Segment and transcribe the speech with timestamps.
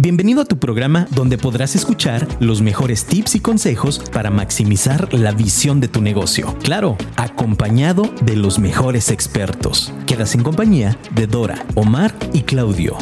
[0.00, 5.32] Bienvenido a tu programa donde podrás escuchar los mejores tips y consejos para maximizar la
[5.32, 6.56] visión de tu negocio.
[6.62, 9.92] Claro, acompañado de los mejores expertos.
[10.06, 12.96] Quedas en compañía de Dora, Omar y Claudio.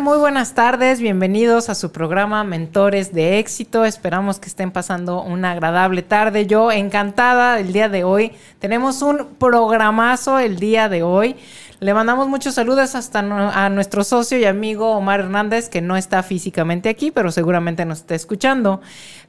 [0.00, 3.84] Muy buenas tardes, bienvenidos a su programa Mentores de Éxito.
[3.84, 6.46] Esperamos que estén pasando una agradable tarde.
[6.46, 8.32] Yo encantada el día de hoy.
[8.60, 11.36] Tenemos un programazo el día de hoy.
[11.80, 16.24] Le mandamos muchos saludos hasta a nuestro socio y amigo Omar Hernández, que no está
[16.24, 18.80] físicamente aquí, pero seguramente nos está escuchando.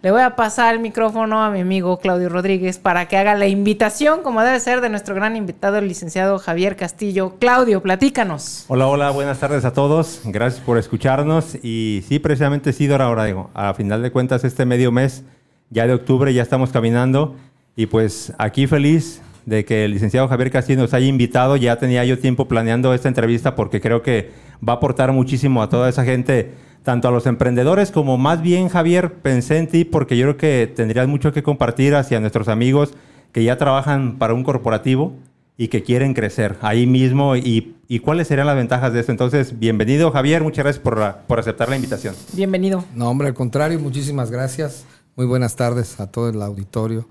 [0.02, 3.45] Le voy a pasar el micrófono a mi amigo Claudio Rodríguez para que haga la
[3.45, 7.36] invitación, como debe ser, de nuestro gran invitado, el licenciado Javier Castillo.
[7.39, 8.66] Claudio, platícanos.
[8.67, 10.22] Hola, hola, buenas tardes a todos.
[10.25, 11.53] Gracias por escucharnos.
[11.61, 15.23] Y sí, precisamente sí, Dora, ahora digo, a final de cuentas, este medio mes,
[15.70, 17.36] ya de octubre, ya estamos caminando.
[17.76, 21.55] Y pues aquí feliz de que el licenciado Javier Castillo nos haya invitado.
[21.58, 24.30] Ya tenía yo tiempo planeando esta entrevista porque creo que
[24.67, 26.52] va a aportar muchísimo a toda esa gente,
[26.83, 30.71] tanto a los emprendedores como más bien, Javier, pensé en ti porque yo creo que
[30.73, 32.93] tendrías mucho que compartir hacia nuestros amigos
[33.32, 35.14] que ya trabajan para un corporativo
[35.58, 39.11] y que quieren crecer ahí mismo y, y cuáles serían las ventajas de esto.
[39.11, 42.15] Entonces, bienvenido Javier, muchas gracias por, la- por aceptar la invitación.
[42.33, 42.86] Bienvenido.
[42.95, 44.86] No, hombre, al contrario, muchísimas gracias.
[45.17, 47.08] Muy buenas tardes a todo el auditorio.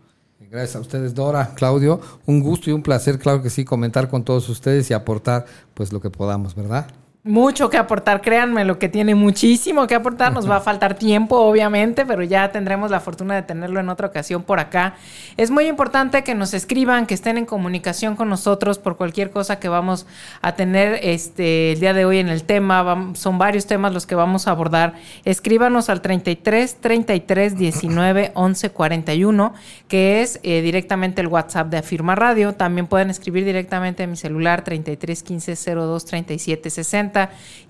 [0.50, 2.00] Gracias a ustedes, Dora, Claudio.
[2.24, 5.44] Un gusto y un placer, claro que sí, comentar con todos ustedes y aportar
[5.74, 6.86] pues lo que podamos, ¿verdad?
[7.24, 10.32] Mucho que aportar, créanme, lo que tiene muchísimo que aportar.
[10.32, 14.06] Nos va a faltar tiempo, obviamente, pero ya tendremos la fortuna de tenerlo en otra
[14.06, 14.94] ocasión por acá.
[15.36, 19.58] Es muy importante que nos escriban, que estén en comunicación con nosotros por cualquier cosa
[19.58, 20.06] que vamos
[20.42, 23.10] a tener este el día de hoy en el tema.
[23.14, 24.94] Son varios temas los que vamos a abordar.
[25.24, 29.54] Escríbanos al 33 33 19 11 41,
[29.88, 32.54] que es eh, directamente el WhatsApp de Afirma Radio.
[32.54, 37.07] También pueden escribir directamente a mi celular 33 15 02 37 60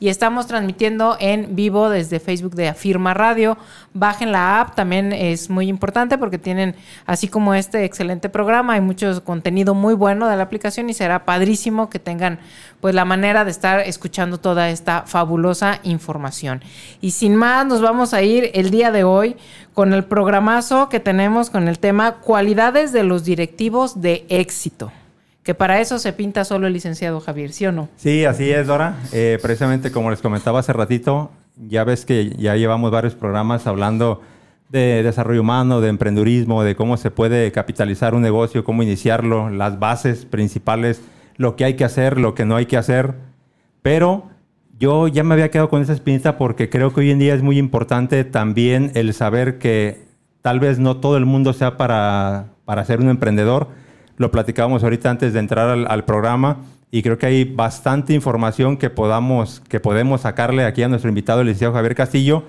[0.00, 3.58] y estamos transmitiendo en vivo desde Facebook de Afirma Radio.
[3.94, 6.76] Bajen la app, también es muy importante porque tienen,
[7.06, 11.24] así como este excelente programa, hay mucho contenido muy bueno de la aplicación y será
[11.24, 12.38] padrísimo que tengan
[12.80, 16.62] pues la manera de estar escuchando toda esta fabulosa información.
[17.00, 19.36] Y sin más, nos vamos a ir el día de hoy
[19.74, 24.92] con el programazo que tenemos con el tema cualidades de los directivos de éxito.
[25.48, 27.88] Que para eso se pinta solo el licenciado Javier, ¿sí o no?
[27.96, 28.96] Sí, así es, Dora.
[29.12, 34.20] Eh, precisamente como les comentaba hace ratito, ya ves que ya llevamos varios programas hablando
[34.68, 39.78] de desarrollo humano, de emprendurismo, de cómo se puede capitalizar un negocio, cómo iniciarlo, las
[39.78, 41.00] bases principales,
[41.38, 43.14] lo que hay que hacer, lo que no hay que hacer.
[43.80, 44.24] Pero
[44.78, 47.42] yo ya me había quedado con esa espinita porque creo que hoy en día es
[47.42, 50.08] muy importante también el saber que
[50.42, 53.87] tal vez no todo el mundo sea para, para ser un emprendedor.
[54.18, 56.58] Lo platicábamos ahorita antes de entrar al, programa
[56.90, 61.40] y creo que hay bastante información que, podamos, que podemos sacarle aquí a nuestro invitado,
[61.40, 62.42] el licenciado Javier Castillo,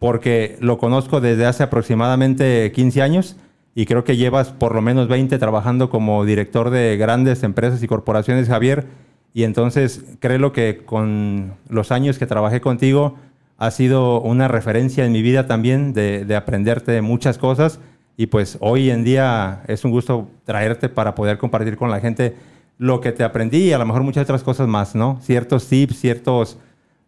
[0.00, 3.36] porque lo conozco desde hace aproximadamente 15 años
[3.74, 7.86] y creo que llevas por lo menos 20 trabajando como director de grandes empresas y
[7.86, 8.86] corporaciones, Javier.
[9.32, 13.16] Y entonces creo que con los años que trabajé contigo
[13.58, 17.78] ha sido una referencia en mi vida también de, de aprenderte muchas cosas.
[18.16, 22.36] Y pues hoy en día es un gusto traerte para poder compartir con la gente
[22.78, 25.18] lo que te aprendí y a lo mejor muchas otras cosas más, ¿no?
[25.22, 26.58] Ciertos tips, ciertos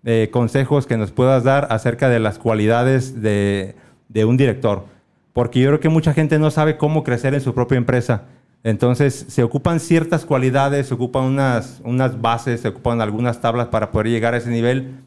[0.04, 3.74] eh, consejos que nos puedas dar acerca de las cualidades de,
[4.24, 4.84] un director.
[5.32, 8.24] Porque yo creo que mucha gente no sabe cómo crecer en su propia empresa.
[8.62, 13.90] Entonces, se ocupan ciertas cualidades, se ocupan unas, unas bases, se ocupan algunas tablas para
[13.90, 15.00] poder llegar a ese nivel.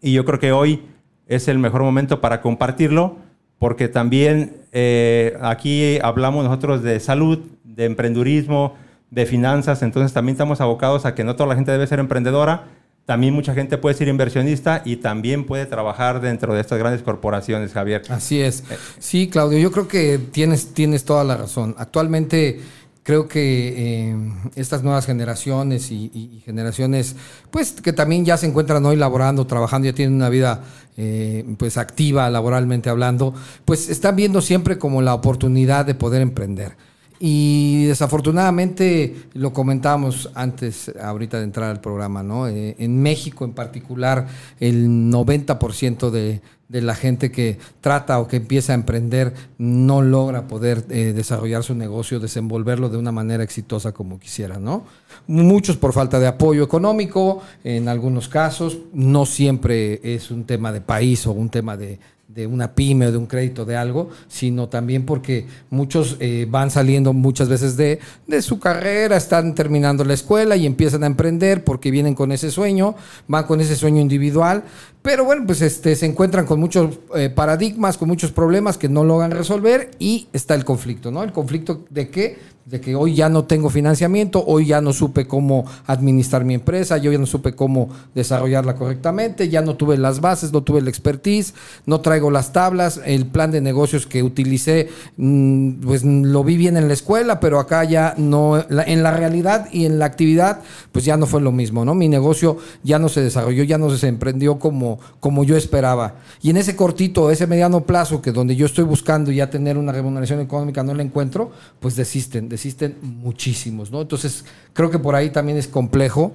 [0.00, 0.82] Y yo creo que hoy
[1.26, 3.16] es el mejor momento para compartirlo,
[3.58, 8.74] porque también eh, aquí hablamos nosotros de salud, de emprendurismo,
[9.10, 12.64] de finanzas, entonces también estamos abocados a que no toda la gente debe ser emprendedora,
[13.06, 17.72] también mucha gente puede ser inversionista y también puede trabajar dentro de estas grandes corporaciones,
[17.72, 18.02] Javier.
[18.08, 18.64] Así es.
[18.98, 21.76] Sí, Claudio, yo creo que tienes, tienes toda la razón.
[21.78, 22.60] Actualmente
[23.06, 24.16] creo que eh,
[24.56, 27.14] estas nuevas generaciones y, generaciones,
[27.52, 30.64] pues que también ya se encuentran hoy laborando, trabajando, ya tienen una vida
[30.96, 33.32] eh, pues activa laboralmente hablando,
[33.64, 36.76] pues están viendo siempre como la oportunidad de poder emprender.
[37.18, 42.48] Y desafortunadamente, lo comentábamos antes, ahorita de entrar al programa, ¿no?
[42.48, 44.26] Eh, en México en particular,
[44.60, 50.48] el 90% de, de la gente que trata o que empieza a emprender no logra
[50.48, 54.84] poder eh, desarrollar su negocio, desenvolverlo de una manera exitosa como quisiera, ¿no?
[55.28, 60.80] Muchos por falta de apoyo económico, en algunos casos, no siempre es un tema de
[60.80, 64.68] país o un tema de, de una pyme o de un crédito de algo, sino
[64.68, 70.14] también porque muchos eh, van saliendo muchas veces de, de su carrera, están terminando la
[70.14, 72.96] escuela y empiezan a emprender porque vienen con ese sueño,
[73.28, 74.64] van con ese sueño individual,
[75.06, 79.04] pero bueno, pues este, se encuentran con muchos eh, paradigmas, con muchos problemas que no
[79.04, 81.22] logran resolver y está el conflicto, ¿no?
[81.22, 82.36] El conflicto de qué?
[82.66, 86.96] de que hoy ya no tengo financiamiento, hoy ya no supe cómo administrar mi empresa,
[86.96, 90.90] yo ya no supe cómo desarrollarla correctamente, ya no tuve las bases, no tuve la
[90.90, 91.54] expertise,
[91.86, 96.76] no traigo las tablas, el plan de negocios que utilicé, mm, pues lo vi bien
[96.76, 101.04] en la escuela, pero acá ya no, en la realidad y en la actividad, pues
[101.04, 101.94] ya no fue lo mismo, ¿no?
[101.94, 106.16] Mi negocio ya no se desarrolló, ya no se emprendió como, como yo esperaba.
[106.42, 109.92] Y en ese cortito, ese mediano plazo, que donde yo estoy buscando ya tener una
[109.92, 114.02] remuneración económica, no la encuentro, pues desisten, desisten muchísimos, ¿no?
[114.02, 116.32] Entonces, creo que por ahí también es complejo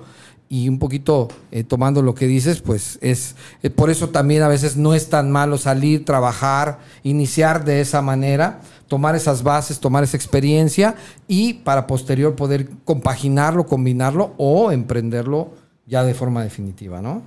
[0.51, 4.49] y un poquito eh, tomando lo que dices, pues es eh, por eso también a
[4.49, 8.59] veces no es tan malo salir, trabajar, iniciar de esa manera,
[8.89, 15.51] tomar esas bases, tomar esa experiencia y para posterior poder compaginarlo, combinarlo o emprenderlo
[15.87, 17.21] ya de forma definitiva, ¿no?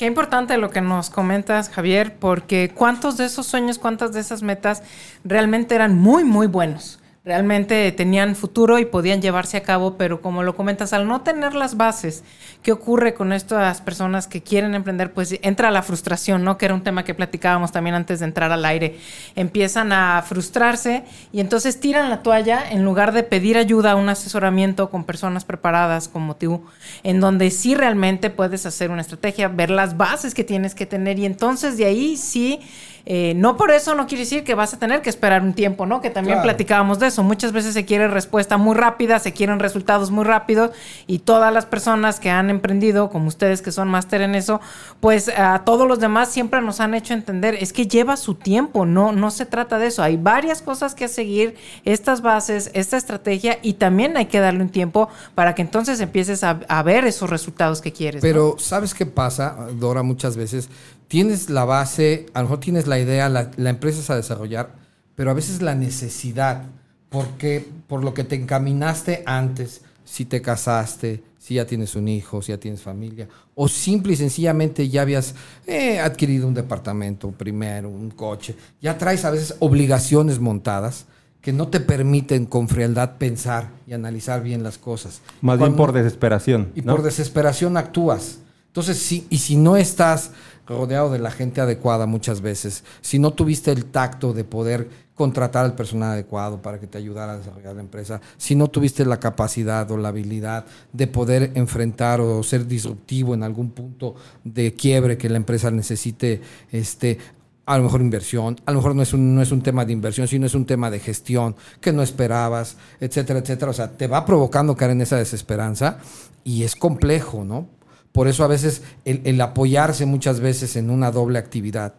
[0.00, 4.42] Qué importante lo que nos comentas, Javier, porque cuántos de esos sueños, cuántas de esas
[4.42, 4.82] metas
[5.24, 7.00] realmente eran muy, muy buenos.
[7.22, 11.54] Realmente tenían futuro y podían llevarse a cabo, pero como lo comentas, al no tener
[11.54, 12.24] las bases,
[12.62, 15.12] ¿qué ocurre con estas personas que quieren emprender?
[15.12, 16.56] Pues entra la frustración, ¿no?
[16.56, 18.98] Que era un tema que platicábamos también antes de entrar al aire.
[19.36, 24.88] Empiezan a frustrarse y entonces tiran la toalla en lugar de pedir ayuda, un asesoramiento
[24.88, 26.64] con personas preparadas como tú,
[27.02, 31.18] en donde sí realmente puedes hacer una estrategia, ver las bases que tienes que tener
[31.18, 32.60] y entonces de ahí sí,
[33.06, 35.86] eh, no por eso no quiere decir que vas a tener que esperar un tiempo,
[35.86, 36.00] ¿no?
[36.00, 36.48] Que también Claro.
[36.48, 37.22] platicábamos de eso.
[37.22, 40.70] Muchas veces se quiere respuesta muy rápida, se quieren resultados muy rápidos
[41.06, 44.60] y todas las personas que han emprendido, como ustedes que son máster en eso,
[45.00, 48.86] pues a todos los demás siempre nos han hecho entender, es que lleva su tiempo,
[48.86, 50.02] no, no se trata de eso.
[50.02, 54.68] Hay varias cosas que seguir, estas bases, esta estrategia y también hay que darle un
[54.70, 58.22] tiempo para que entonces empieces a, a ver esos resultados que quieres.
[58.22, 58.28] ¿no?
[58.28, 60.02] Pero, ¿sabes qué pasa, Dora?
[60.02, 60.68] Muchas veces
[61.10, 64.76] tienes la base, a lo mejor tienes la idea, la, la empresa es a desarrollar,
[65.16, 66.66] pero a veces la necesidad,
[67.08, 72.40] porque por lo que te encaminaste antes, si te casaste, si ya tienes un hijo,
[72.42, 75.34] si ya tienes familia, o simple y sencillamente ya habías
[75.66, 81.06] eh, adquirido un departamento primero, un coche, ya traes a veces obligaciones montadas
[81.40, 85.22] que no te permiten con frialdad pensar y analizar bien las cosas.
[85.40, 86.70] Más bien por desesperación.
[86.76, 86.94] y ¿no?
[86.94, 88.38] por desesperación actúas.
[88.68, 90.30] Entonces, sí, y si no estás
[90.70, 95.66] rodeado de la gente adecuada muchas veces, si no tuviste el tacto de poder contratar
[95.66, 99.20] al personal adecuado para que te ayudara a desarrollar la empresa, si no tuviste la
[99.20, 105.18] capacidad o la habilidad de poder enfrentar o ser disruptivo en algún punto de quiebre
[105.18, 107.18] que la empresa necesite, este,
[107.66, 109.92] a lo mejor inversión, a lo mejor no es, un, no es un tema de
[109.92, 113.70] inversión, sino es un tema de gestión que no esperabas, etcétera, etcétera.
[113.70, 115.98] O sea, te va provocando caer en esa desesperanza
[116.44, 117.79] y es complejo, ¿no?
[118.12, 121.94] Por eso a veces el, apoyarse muchas veces en una doble actividad,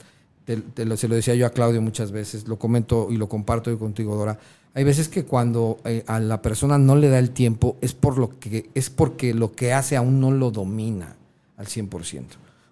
[0.45, 4.37] se lo decía yo a Claudio muchas veces, lo comento y lo comparto contigo, Dora.
[4.73, 8.17] Hay veces que cuando eh, a la persona no le da el tiempo es, por
[8.17, 11.15] lo que, es porque lo que hace aún no lo domina
[11.57, 12.23] al 100%.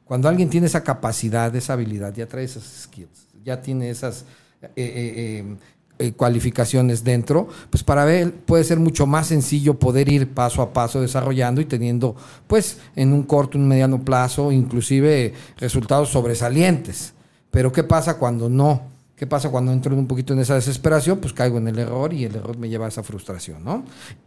[0.06, 4.26] Cuando alguien tiene esa capacidad, esa habilidad, ya trae esas skills, ya tiene esas
[4.62, 5.56] eh, eh,
[6.02, 10.72] eh, cualificaciones dentro, pues para él puede ser mucho más sencillo poder ir paso a
[10.72, 12.16] paso desarrollando y teniendo,
[12.48, 17.14] pues, en un corto, un mediano plazo, inclusive resultados sobresalientes.
[17.52, 18.82] Pero ¿qué pasa cuando no
[19.20, 21.18] ¿Qué pasa cuando entro un poquito en esa desesperación?
[21.18, 23.84] Pues caigo en el error y el error me lleva a esa frustración, ¿no?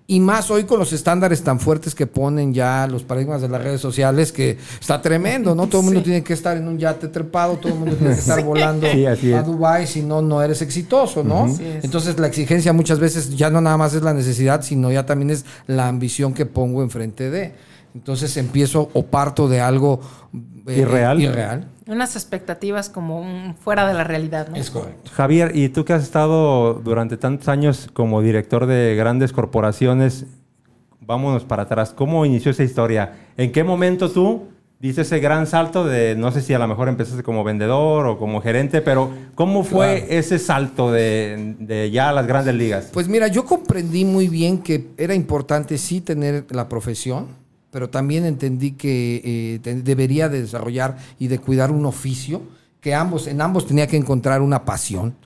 [0.07, 3.63] Y más hoy con los estándares tan fuertes que ponen ya los paradigmas de las
[3.63, 5.67] redes sociales, que está tremendo, ¿no?
[5.67, 6.05] Todo el mundo Sí.
[6.05, 9.07] tiene que estar en un yate trepado, todo el mundo tiene que estar volando Sí,
[9.07, 9.43] así a.
[9.43, 11.47] Dubái, si no, no eres exitoso, ¿no?
[11.83, 15.31] Entonces la exigencia muchas veces ya no nada más es la necesidad, sino ya también
[15.31, 17.55] es la ambición que pongo enfrente de.
[17.95, 20.01] Entonces empiezo o parto de algo
[20.67, 21.19] eh, Irreal.
[21.21, 21.69] irreal.
[21.87, 24.57] Unas expectativas como un- fuera de la realidad, ¿no?
[24.57, 25.11] Es correcto.
[25.15, 30.27] Javier, y tú que has estado durante tantos años como director de grandes corporaciones,
[31.01, 31.93] vámonos para atrás.
[31.93, 33.12] ¿Cómo inició esa historia?
[33.37, 34.45] ¿En qué momento tú
[34.79, 38.19] diste ese gran salto de, no sé si a lo mejor empezaste como vendedor o
[38.19, 40.12] como gerente, pero ¿cómo fue Claro.
[40.12, 42.91] ese salto de, de ya a las grandes ligas?
[42.93, 47.29] Pues mira, yo comprendí muy bien que era importante sí tener la profesión,
[47.73, 52.43] pero también entendí que eh, debería de desarrollar y de cuidar un oficio,
[52.81, 55.17] que ambos, en ambos tenía que encontrar una pasión.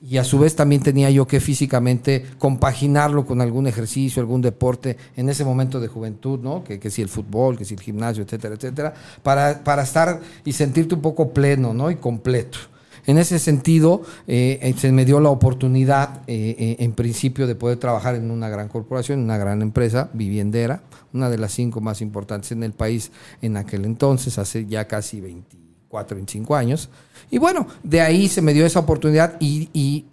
[0.00, 4.96] Y a su vez también tenía yo que físicamente compaginarlo con algún ejercicio, algún deporte
[5.16, 6.62] en ese momento de juventud, ¿no?
[6.62, 10.52] Que, que si el fútbol, que si el gimnasio, etcétera, etcétera, para, para estar y
[10.52, 11.90] sentirte un poco pleno, ¿no?
[11.90, 12.58] Y completo.
[13.06, 17.54] En ese sentido, eh, eh, se me dio la oportunidad, eh, eh, en principio, de
[17.54, 20.82] poder trabajar en una gran corporación, en una gran empresa viviendera,
[21.16, 23.10] una de las cinco más importantes en el país
[23.42, 26.88] en aquel entonces, hace ya casi 24, 25 años.
[27.30, 30.04] Y bueno, de ahí se me dio esa oportunidad y, y-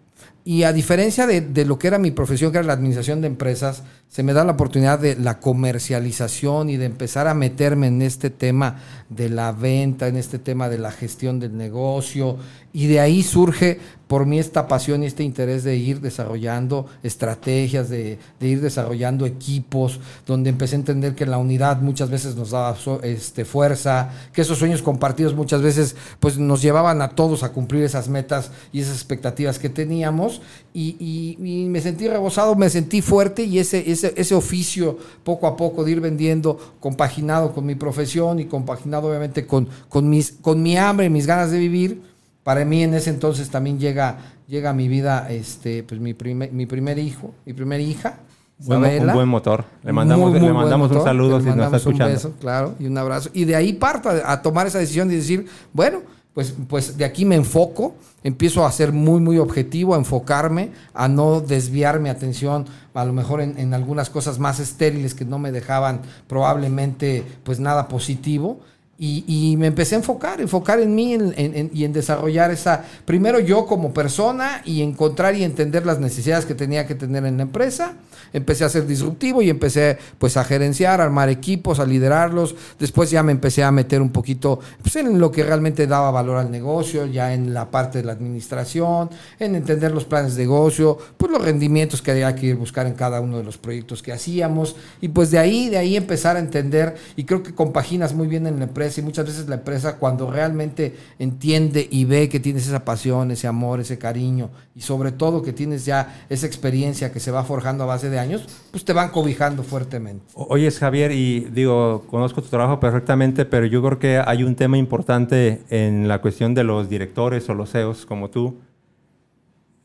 [0.65, 3.83] a diferencia de, de lo que era mi profesión, que era la administración de empresas,
[4.10, 8.29] se me da la oportunidad de la comercialización y de empezar a meterme en este
[8.29, 8.77] tema
[9.10, 12.38] de la venta, en este tema de la gestión del negocio.
[12.74, 13.79] Y de ahí surge
[14.13, 19.25] por mí esta pasión y este interés de ir desarrollando estrategias, de, de ir desarrollando
[19.25, 24.41] equipos, donde empecé a entender que la unidad muchas veces nos daba este, fuerza, que
[24.43, 28.82] esos sueños compartidos muchas veces pues, nos llevaban a todos a cumplir esas metas y
[28.82, 30.43] esas expectativas que teníamos.
[30.75, 35.48] Y, y- y me sentí rebosado, me sentí fuerte y ese, ese, ese oficio poco
[35.48, 40.34] a poco de ir vendiendo, compaginado con mi profesión y compaginado obviamente con, con, mis,
[40.34, 42.12] con mi hambre, mis ganas de vivir.
[42.43, 46.51] Para mí en ese entonces también llega, llega a mi vida este, pues mi, primer,
[46.51, 48.17] mi primer hijo, mi primera hija.
[48.59, 49.65] Buen mo- un buen motor.
[49.83, 52.13] Le mandamos, Muy, muy le mandamos un saludo Le si nos está un escuchando.
[52.13, 53.29] beso, claro, y un abrazo.
[53.33, 56.01] Y de ahí parto a, a tomar esa decisión de decir, bueno,
[56.33, 61.07] pues, pues de aquí me enfoco, empiezo a ser muy, muy objetivo, a enfocarme, a
[61.07, 65.39] no desviar mi atención a lo mejor en, en algunas cosas más estériles que no
[65.39, 68.59] me dejaban probablemente pues nada positivo.
[69.00, 72.51] Y, y me empecé a enfocar, enfocar en mí en- en- en- y en desarrollar
[72.51, 77.25] esa, primero yo como persona y encontrar y entender las necesidades que tenía que tener
[77.25, 77.93] en la empresa.
[78.33, 82.55] Empecé a ser disruptivo y empecé pues a gerenciar, a armar equipos, a liderarlos.
[82.79, 86.38] Después ya me empecé a meter un poquito pues, en lo que realmente daba valor
[86.38, 89.09] al negocio, ya en la parte de la administración,
[89.39, 92.93] en entender los planes de negocio, pues los rendimientos que había que ir buscar en
[92.93, 94.75] cada uno de los proyectos que hacíamos.
[95.01, 98.45] Y pues de ahí, de ahí empezar a entender y creo que compaginas muy bien
[98.47, 102.67] en la empresa y muchas veces la empresa cuando realmente entiende y ve que tienes
[102.67, 107.19] esa pasión, ese amor, ese cariño y sobre todo que tienes ya esa experiencia que
[107.19, 110.25] se va forjando a base de años, pues te van cobijando fuertemente.
[110.33, 114.55] O- Oyes, Javier, y digo, conozco tu trabajo perfectamente, pero yo creo que hay un
[114.55, 118.55] tema importante en la cuestión de los directores o los CEOs como tú.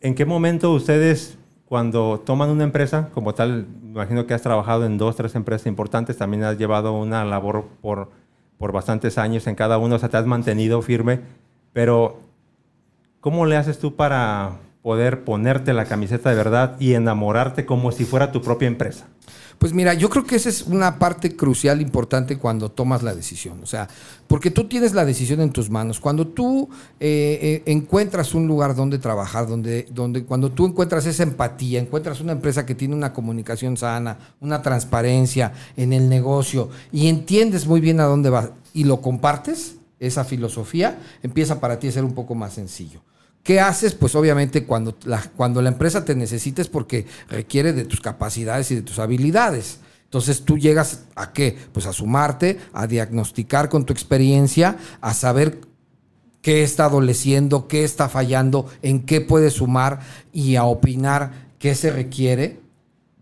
[0.00, 1.36] ¿En qué momento ustedes,
[1.66, 6.16] cuando toman una empresa, como tal, imagino que has trabajado en dos, tres empresas importantes,
[6.16, 8.10] también has llevado una labor por,
[8.58, 11.20] por bastantes años en cada uno, o sea, te has mantenido firme,
[11.72, 12.20] pero
[13.20, 18.04] ¿cómo le haces tú para poder ponerte la camiseta de verdad y enamorarte como si
[18.04, 19.06] fuera tu propia empresa?
[19.58, 23.60] Pues mira, yo creo que esa es una parte crucial, importante cuando tomas la decisión.
[23.60, 23.88] O sea,
[24.28, 25.98] porque tú tienes la decisión en tus manos.
[25.98, 26.68] Cuando tú
[27.00, 32.20] eh, eh, encuentras un lugar donde trabajar, donde, donde cuando tú encuentras esa empatía, encuentras
[32.20, 37.80] una empresa que tiene una comunicación sana, una transparencia en el negocio y entiendes muy
[37.80, 42.14] bien a dónde vas y lo compartes, esa filosofía empieza para ti a ser un
[42.14, 43.00] poco más sencillo.
[43.42, 43.94] ¿Qué haces?
[43.94, 48.70] Pues obviamente cuando la, cuando la empresa te necesita es porque requiere de tus capacidades
[48.70, 49.78] y de tus habilidades.
[50.04, 51.56] Entonces tú llegas a qué?
[51.72, 55.60] Pues a sumarte, a diagnosticar con tu experiencia, a saber
[56.40, 60.00] qué está adoleciendo, qué está fallando, en qué puedes sumar
[60.32, 62.60] y a opinar qué se requiere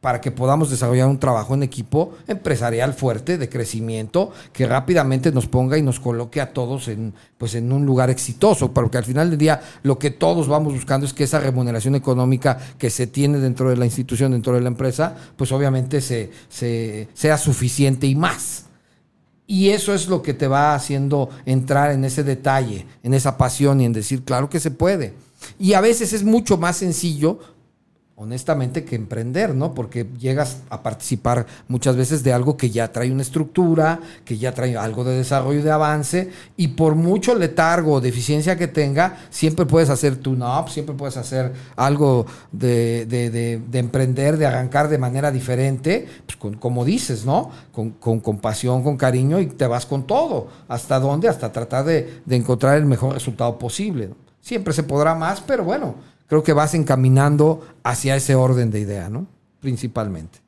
[0.07, 5.49] para que podamos desarrollar un trabajo en equipo empresarial fuerte, de crecimiento, que rápidamente nos
[5.49, 9.31] ponga y nos coloque a todos en, pues en un lugar exitoso, porque al final
[9.31, 13.41] del día lo que todos vamos buscando es que esa remuneración económica que se tiene
[13.41, 18.15] dentro de la institución, dentro de la empresa, pues obviamente se, se- sea suficiente y
[18.15, 18.67] más.
[19.49, 23.81] Y eso es lo que te va haciendo entrar en ese detalle, en esa pasión
[23.81, 25.15] y en decir, claro que se puede.
[25.59, 27.41] Y a veces es mucho más sencillo
[28.19, 29.75] honestamente que emprender, ¿no?
[29.75, 34.53] Porque llegas a participar muchas veces de algo que ya trae una estructura, que ya
[34.53, 39.19] trae algo de desarrollo y de avance, y por mucho letargo o deficiencia que tenga,
[39.31, 44.89] siempre puedes hacer tune-up, siempre puedes hacer algo de, de- de- de emprender, de arrancar
[44.89, 47.51] de manera diferente, pues con- como dices, ¿no?
[47.73, 50.49] Con, compasión, con cariño, y te vas con todo.
[50.69, 51.29] ¿Hasta dónde?
[51.29, 54.11] Hasta tratar de, encontrar el mejor resultado posible.
[54.41, 59.09] Siempre se podrá más, pero bueno, creo que vas encaminando hacia ese orden de idea,
[59.09, 59.27] ¿no?
[59.61, 60.47] Principalmente.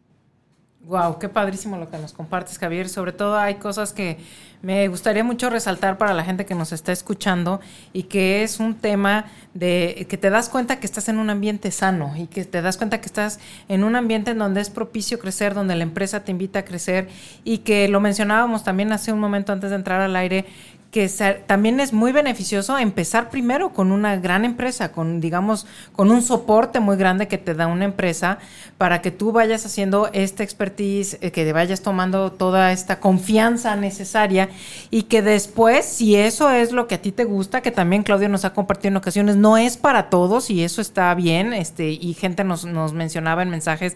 [0.88, 2.88] Wow, qué padrísimo lo que nos compartes, Javier.
[2.88, 4.16] Sobre todo hay cosas que
[4.62, 7.60] me gustaría mucho resaltar para la gente que nos está escuchando
[7.92, 11.70] y que es un tema de que te das cuenta que estás en un ambiente
[11.72, 15.18] sano y que te das cuenta que estás en un ambiente en donde es propicio
[15.18, 17.10] crecer, donde la empresa te invita a crecer
[17.44, 20.46] y que lo mencionábamos también hace un momento antes de entrar al aire
[20.90, 21.06] que
[21.46, 26.80] también es muy beneficioso empezar primero con una gran empresa, con digamos, con un soporte
[26.80, 28.38] muy grande que te da una empresa
[28.78, 33.76] para que tú vayas haciendo esta expertise, eh, que te vayas tomando toda esta confianza
[33.76, 34.48] necesaria
[34.90, 38.30] y que después, si eso es lo que a ti te gusta, que también Claudio
[38.30, 42.14] nos ha compartido en ocasiones, no es para todos y eso está bien, este, y
[42.14, 43.94] gente nos, nos mencionaba en mensajes,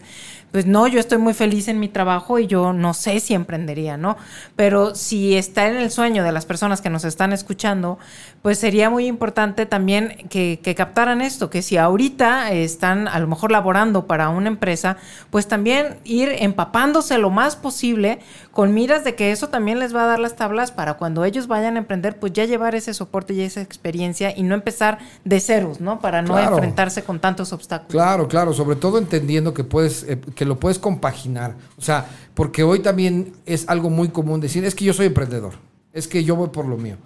[0.51, 3.97] pues no, yo estoy muy feliz en mi trabajo y yo no sé si emprendería,
[3.97, 4.17] ¿no?
[4.55, 7.97] Pero si está en el sueño de las personas que nos están escuchando,
[8.43, 13.25] pues sería muy importante también que, que captaran esto, que si ahorita están a lo
[13.27, 14.97] mejor laborando para una empresa,
[15.31, 18.19] pues también ir empapándose lo más posible
[18.51, 21.47] con miras de que eso también les va a dar las tablas para cuando ellos
[21.47, 25.39] vayan a emprender, pues ya llevar ese soporte y esa experiencia y no empezar de
[25.39, 25.99] ceros, ¿no?
[25.99, 26.55] Para no Claro.
[26.57, 27.91] enfrentarse con tantos obstáculos.
[27.93, 31.55] Claro, claro, sobre todo entendiendo que puedes, eh, que lo puedes compaginar.
[31.77, 35.53] O sea, porque hoy también es algo muy común decir, es que yo soy emprendedor,
[35.93, 36.97] es que yo voy por lo mío.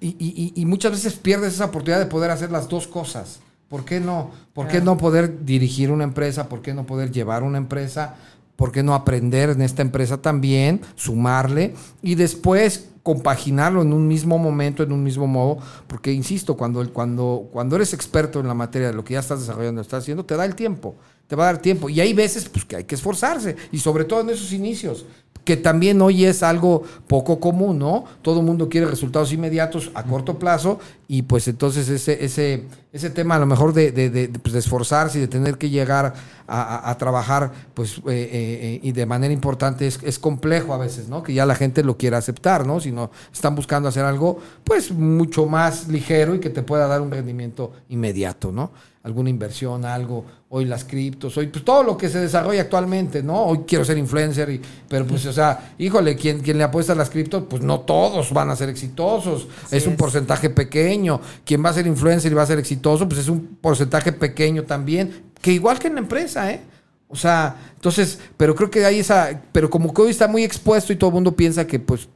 [0.00, 3.40] Y, y- y- muchas veces pierdes esa oportunidad de poder hacer las dos cosas.
[3.68, 4.30] ¿Por qué no?
[4.52, 6.48] ¿Por qué no poder dirigir una empresa?
[6.48, 8.16] ¿Por qué no poder llevar una empresa?
[8.56, 10.80] ¿Por qué no aprender en esta empresa también?
[10.94, 16.90] Sumarle y después compaginarlo en un mismo momento, en un mismo modo, porque insisto, cuando,
[16.92, 20.24] cuando, cuando eres experto en la materia de lo que ya estás desarrollando, estás haciendo,
[20.24, 20.94] te da el tiempo,
[21.26, 21.90] te va a dar tiempo.
[21.90, 25.04] Y hay veces pues, que hay que esforzarse, y sobre todo en esos inicios,
[25.44, 28.04] que también hoy es algo poco común, ¿no?
[28.22, 33.10] Todo el mundo quiere resultados inmediatos a corto plazo, y pues entonces ese, ese, ese
[33.10, 36.14] tema a lo mejor de, de- de, pues, esforzarse y de tener que llegar
[36.48, 40.78] a, a- trabajar, pues, eh, eh, eh, y de manera importante es, es complejo a
[40.78, 41.22] veces, ¿no?
[41.22, 42.80] Que ya la gente lo quiera aceptar, ¿no?
[42.80, 47.10] Sino están buscando hacer algo, pues, mucho más ligero y que te pueda dar un
[47.10, 48.70] rendimiento inmediato, ¿no?
[49.04, 53.44] Alguna inversión, algo, hoy las criptos, hoy, pues, todo lo que se desarrolla actualmente, ¿no?
[53.44, 56.96] Hoy quiero ser influencer, y, pero pues, o sea, híjole, quien, quien le apuesta a
[56.96, 59.98] las criptos, pues no todos van a ser exitosos, Así es un es.
[59.98, 61.20] porcentaje pequeño.
[61.44, 64.62] Quien va a ser influencer y va a ser exitoso, pues es un porcentaje pequeño
[64.64, 66.62] también, que igual que en la empresa, ¿eh?
[67.06, 70.92] O sea, entonces, pero creo que hay esa, pero como que hoy está muy expuesto
[70.92, 72.08] y todo el mundo piensa que pues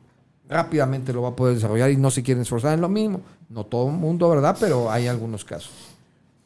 [0.48, 3.20] rápidamente lo va a poder desarrollar y no se quieren esforzar en lo mismo.
[3.50, 4.56] No todo el mundo, ¿verdad?
[4.58, 5.70] Pero hay algunos casos.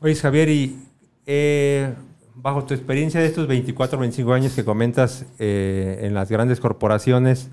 [0.04, 0.80] Oye, Javier, y
[1.26, 1.94] eh,
[2.34, 7.50] bajo tu experiencia de estos 24 25 años que comentas eh, en las grandes corporaciones,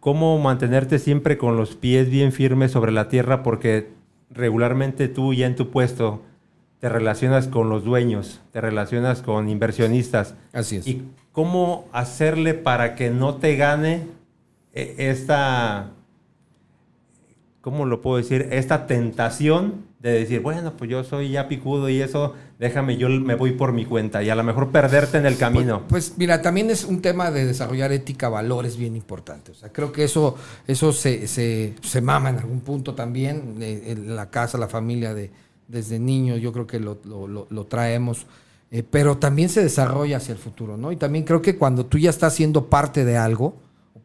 [0.00, 3.44] ¿cómo mantenerte siempre con los pies bien firmes sobre la tierra?
[3.44, 3.90] Porque
[4.28, 6.22] regularmente tú ya en tu puesto
[6.80, 10.34] te relacionas con los dueños, te relacionas con inversionistas.
[10.52, 10.86] Así es.
[10.88, 14.08] ¿Y cómo hacerle para que no te gane
[14.72, 15.90] eh, esta,
[17.60, 18.48] ¿cómo lo puedo decir?
[18.50, 23.36] Esta tentación de decir, bueno, pues yo soy ya picudo y eso, déjame, yo me
[23.36, 25.82] voy por mi cuenta y a lo mejor perderte en el camino.
[25.88, 29.52] Pues mira, también es un tema de desarrollar ética, valores bien importante.
[29.52, 30.36] O sea, creo que eso,
[30.66, 35.14] eso se, se, se mama en algún punto también, eh, en la casa, la familia,
[35.14, 35.30] de,
[35.68, 38.26] desde niños, yo creo que lo, lo- lo- lo traemos.
[38.72, 40.90] Eh, pero también se desarrolla hacia el futuro, ¿no?
[40.92, 43.54] Y también creo que cuando tú ya estás siendo parte de algo,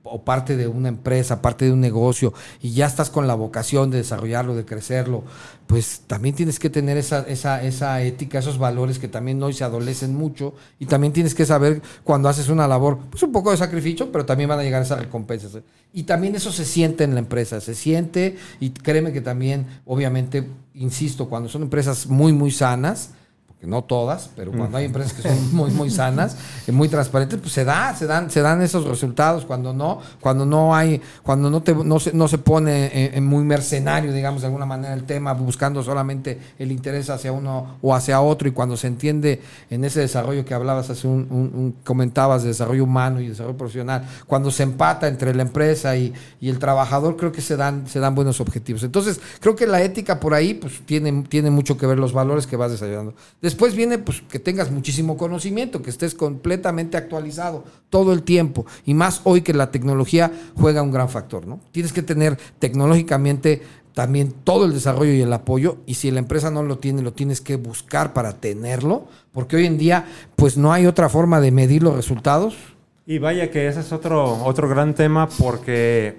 [0.09, 3.91] o parte de una empresa, parte de un negocio, y ya estás con la vocación
[3.91, 5.23] de desarrollarlo, de crecerlo,
[5.67, 9.63] pues también tienes que tener esa, esa, esa ética, esos valores que también hoy se
[9.63, 13.57] adolecen mucho, y también tienes que saber cuando haces una labor, pues un poco de
[13.57, 15.55] sacrificio, pero también van a llegar esas recompensas.
[15.55, 15.63] ¿eh?
[15.93, 20.47] Y también eso se siente en la empresa, se siente, y créeme que también, obviamente,
[20.73, 23.11] insisto, cuando son empresas muy, muy sanas,
[23.59, 26.37] que no todas, pero cuando hay empresas que son muy, muy sanas,
[26.71, 29.45] muy transparentes, pues se da, se dan, se dan esos resultados.
[29.45, 33.25] Cuando no, cuando no hay, cuando no te, no se, no se pone en, en
[33.25, 37.95] muy mercenario, digamos, de alguna manera el tema, buscando solamente el interés hacia uno o
[37.95, 39.41] hacia otro, y cuando se entiende
[39.71, 43.57] en ese desarrollo que hablabas hace un, un- un- comentabas de desarrollo humano y desarrollo
[43.57, 47.87] profesional, cuando se empata entre la empresa y, y el trabajador, creo que se dan,
[47.87, 48.83] se dan buenos objetivos.
[48.83, 52.45] Entonces, creo que la ética por ahí, pues, tiene, tiene mucho que ver los valores
[52.45, 53.15] que vas desarrollando.
[53.47, 58.65] Después viene, pues, que tengas muchísimo conocimiento, que estés completamente actualizado todo el tiempo.
[58.83, 61.61] Y más hoy que la tecnología juega un gran factor, ¿no?
[61.71, 63.61] Tienes que tener tecnológicamente
[63.93, 65.77] también todo el desarrollo y el apoyo.
[65.85, 69.05] Y si la empresa no lo tiene, lo tienes que buscar para tenerlo.
[69.31, 72.57] Porque hoy en día, pues, no hay otra forma de medir los resultados.
[73.05, 76.17] Y vaya que ese es otro, otro gran tema porque,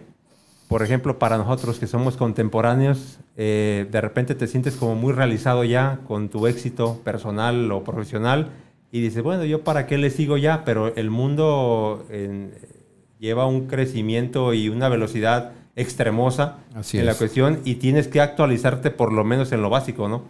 [0.68, 5.64] por ejemplo, para nosotros que somos contemporáneos, eh, de repente te sientes como muy realizado
[5.64, 8.50] ya con tu éxito personal o profesional
[8.92, 12.06] y dices, bueno, yo para qué le sigo ya, pero el mundo
[13.18, 17.18] lleva un crecimiento y una velocidad extremosa Así en la es.
[17.18, 20.24] cuestión y tienes que actualizarte por lo menos en lo básico, ¿no?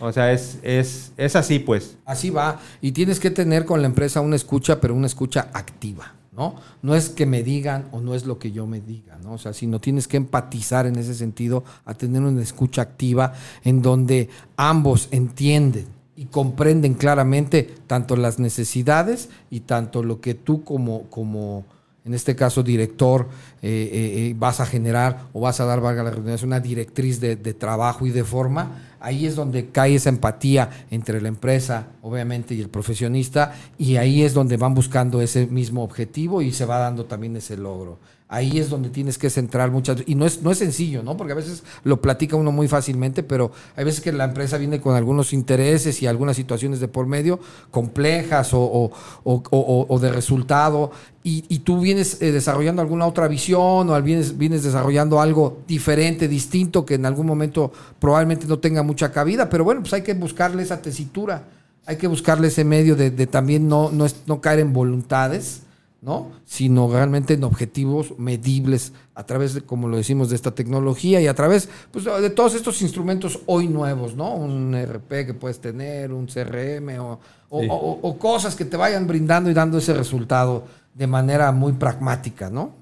[0.00, 1.96] O sea, es, es, es así pues.
[2.04, 2.60] Así va.
[2.80, 6.54] Y tienes que tener con la empresa una escucha, pero una escucha activa, ¿no?
[6.82, 9.32] No es que me digan o no es lo que yo me diga, ¿no?
[9.32, 13.32] O sea, sino tienes que empatizar en ese sentido a tener una escucha activa
[13.64, 20.62] en donde ambos entienden y comprenden claramente tanto las necesidades y tanto lo que tú
[20.62, 21.64] como, como
[22.08, 23.28] en este caso director,
[23.60, 27.20] eh, eh, eh, vas a generar o vas a dar, valga la redundancia, una directriz
[27.20, 31.88] de, de trabajo y de forma, ahí es donde cae esa empatía entre la empresa,
[32.00, 36.64] obviamente, y el profesionista, y ahí es donde van buscando ese mismo objetivo y se
[36.64, 37.98] va dando también ese logro.
[38.30, 41.16] Ahí es donde tienes que centrar muchas y no es no es sencillo, ¿no?
[41.16, 44.82] Porque a veces lo platica uno muy fácilmente, pero hay veces que la empresa viene
[44.82, 48.92] con algunos intereses y algunas situaciones de por medio complejas o, o-
[49.24, 50.90] o- o- de resultado
[51.24, 56.28] y, y tú vienes eh, desarrollando alguna otra visión o vienes, vienes desarrollando algo diferente,
[56.28, 60.12] distinto, que en algún momento probablemente no tenga mucha cabida, pero bueno, pues hay que
[60.12, 61.44] buscarle esa tesitura,
[61.86, 65.62] hay que buscarle ese medio de, también no, no, no caer en voluntades,
[66.00, 66.30] ¿no?
[66.44, 71.26] Sino realmente en objetivos medibles a través de, como lo decimos, de esta tecnología y
[71.26, 74.32] a través pues, de todos estos instrumentos hoy nuevos, ¿no?
[74.34, 77.18] Un RP que puedes tener, un CRM o,
[77.50, 77.68] o- Sí.
[77.70, 82.48] o- o cosas que te vayan brindando y dando ese resultado de manera muy pragmática,
[82.50, 82.72] ¿no?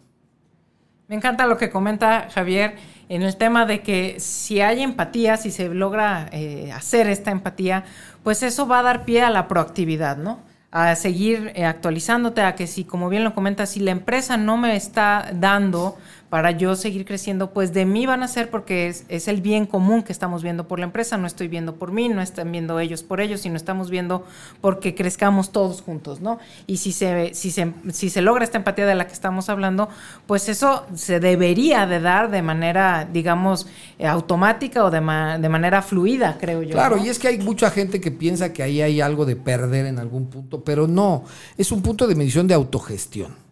[1.09, 2.75] Me encanta lo que comenta Javier
[3.09, 7.85] en el tema de que si hay empatía, si se logra eh, hacer esta empatía,
[8.25, 10.41] pues eso va a dar pie a la proactividad, ¿no?
[10.71, 14.57] A seguir eh, actualizándote, a que si, como bien lo comentas, si la empresa no
[14.57, 15.97] me está dando
[16.29, 19.65] para yo seguir creciendo, pues de mí van a ser porque es, es el bien
[19.65, 22.81] común que estamos viendo por la empresa, no estoy viendo por mí, no están viendo
[22.81, 24.25] ellos por ellos, sino estamos viendo
[24.61, 26.39] porque crezcamos todos juntos, ¿no?
[26.67, 29.89] Y si se, si se, si se logra esta empatía de la que estamos hablando,
[30.27, 35.49] pues eso se debería de dar de manera, digamos, eh, automática o de, ma- de
[35.49, 36.73] manera fluida, creo yo.
[36.73, 37.05] Claro, ¿no?
[37.07, 39.99] y es que hay mucha gente que piensa que ahí hay algo de perder en
[40.01, 41.25] algún punto, pero no,
[41.57, 43.46] es un punto de medición de autogestión.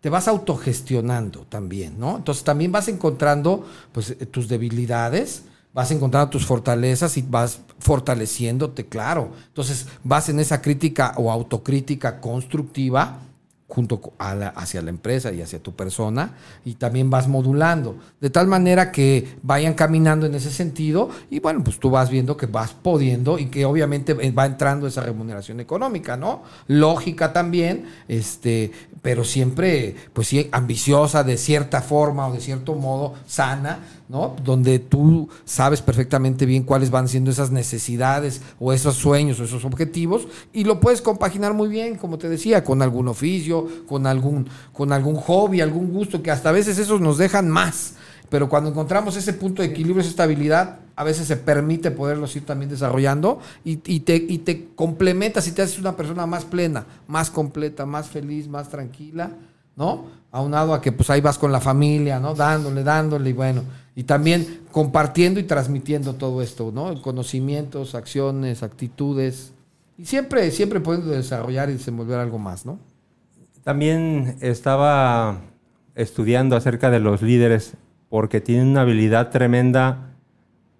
[0.00, 2.16] Te vas autogestionando también, ¿no?
[2.16, 8.86] Entonces también vas encontrando pues, eh, tus debilidades, vas encontrando tus fortalezas y vas fortaleciéndote,
[8.86, 9.30] claro.
[9.48, 13.18] Entonces vas en esa crítica o autocrítica constructiva
[13.68, 17.96] junto a la- hacia la empresa y hacia tu persona y también vas modulando.
[18.20, 22.36] De tal manera que vayan caminando en ese sentido y bueno pues tú vas viendo
[22.36, 27.86] que vas pudiendo y que obviamente eh, va entrando esa remuneración económica no lógica también
[28.08, 28.70] este
[29.02, 34.36] pero siempre pues sí ambiciosa de cierta forma o de cierto modo sana ¿no?
[34.44, 39.64] Donde tú sabes perfectamente bien cuáles van siendo esas necesidades o esos sueños o esos
[39.64, 44.48] objetivos y lo puedes compaginar muy bien, como te decía, con algún oficio, con algún,
[44.72, 47.94] con algún hobby, algún gusto, que hasta a veces esos nos dejan más.
[48.28, 52.44] Pero cuando encontramos ese punto de equilibrio, esa estabilidad, a veces se permite poderlos ir
[52.44, 56.86] también desarrollando y, y te, y te complementas y te haces una persona más plena,
[57.06, 59.30] más completa, más feliz, más tranquila,
[59.76, 60.06] ¿no?
[60.32, 62.34] Aunado a que pues ahí vas con la familia, ¿no?
[62.34, 63.62] Dándole, dándole y bueno.
[63.94, 67.00] Y también compartiendo y transmitiendo todo esto, ¿no?
[67.00, 69.52] Conocimientos, acciones, actitudes.
[69.96, 72.78] Y siempre, siempre pudiendo desarrollar y desenvolver algo más, ¿no?
[73.62, 75.40] También estaba
[75.94, 77.74] estudiando acerca de los líderes
[78.08, 80.12] porque tienen una habilidad tremenda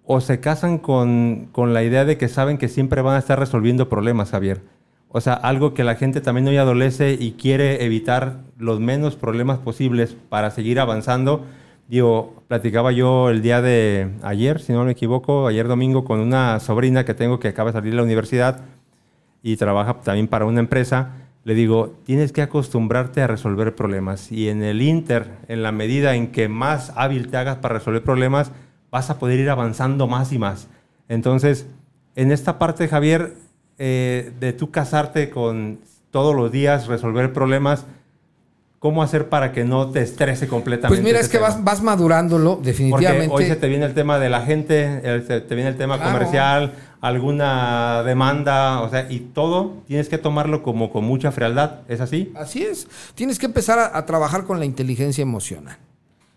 [0.05, 3.37] o se casan con, con la idea de que saben que siempre van a estar
[3.37, 4.61] resolviendo problemas, Javier.
[5.09, 9.59] O sea, algo que la gente también hoy adolece y quiere evitar los menos problemas
[9.59, 11.45] posibles para seguir avanzando.
[11.87, 16.59] Digo, platicaba yo el día de ayer, si no me equivoco, ayer domingo, con una
[16.59, 18.61] sobrina que tengo que acaba de salir de la universidad
[19.41, 21.13] y trabaja también para una empresa.
[21.45, 24.29] Le digo, tienes que acostumbrarte a resolver problemas.
[24.33, 28.03] Y en el Inter, en la medida en que más hábil te hagas para resolver
[28.03, 28.51] problemas,
[28.91, 30.67] vas a poder ir avanzando más y más.
[31.07, 31.65] Entonces,
[32.15, 33.35] en esta parte, Javier,
[33.79, 35.79] eh, de tú casarte con
[36.11, 37.85] todos los días, resolver problemas,
[38.79, 41.01] ¿cómo hacer para que no te estrese completamente?
[41.01, 43.27] Pues mira, es que vas, vas madurándolo, Porque definitivamente.
[43.33, 46.13] hoy se te viene el tema de la gente, se te viene el tema Claro.
[46.13, 52.01] comercial, alguna demanda, o sea, y todo tienes que tomarlo como con mucha frialdad, ¿es
[52.01, 52.31] así?
[52.35, 52.87] Así es.
[53.15, 55.77] Tienes que empezar a, a trabajar con la inteligencia emocional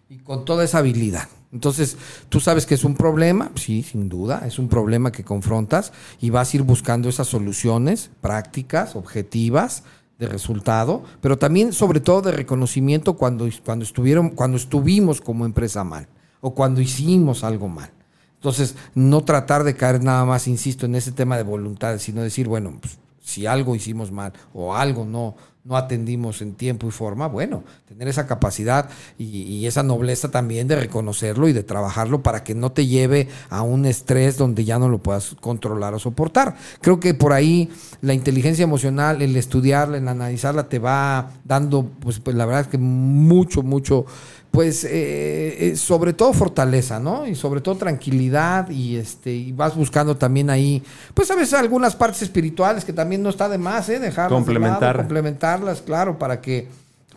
[0.09, 1.29] y con toda esa habilidad.
[1.53, 1.97] Entonces,
[2.29, 6.31] tú sabes que es un problema, sí, sin duda, es un problema que confrontas y
[6.31, 9.83] vas a ir buscando esas soluciones prácticas, objetivas,
[10.21, 15.83] de resultado, pero también sobre todo de reconocimiento cuando, cuando, estuvieron, cuando estuvimos como empresa
[15.83, 16.09] mal
[16.43, 17.91] o cuando hicimos algo mal.
[18.35, 22.49] Entonces, no tratar de caer nada más, insisto, en ese tema de voluntad, sino decir,
[22.49, 27.27] bueno, pues, si algo hicimos mal o algo no, no atendimos en tiempo y forma,
[27.27, 32.55] bueno, tener esa capacidad y, esa nobleza también de reconocerlo y de trabajarlo para que
[32.55, 36.57] no te lleve a un estrés donde ya no lo puedas controlar o soportar.
[36.81, 37.68] Creo que por ahí
[38.01, 42.68] la inteligencia emocional, el estudiarla, el analizarla, te va dando, pues, pues la verdad es
[42.68, 44.07] que mucho, mucho
[44.51, 47.27] pues eh, eh, sobre todo fortaleza, ¿no?
[47.27, 50.83] Y sobre todo tranquilidad y este y vas buscando también ahí,
[51.15, 53.99] pues a veces algunas partes espirituales que también no está de más, ¿eh?
[53.99, 54.83] Dejarlas de Complementar.
[54.83, 56.69] lado, complementarlas, claro, para que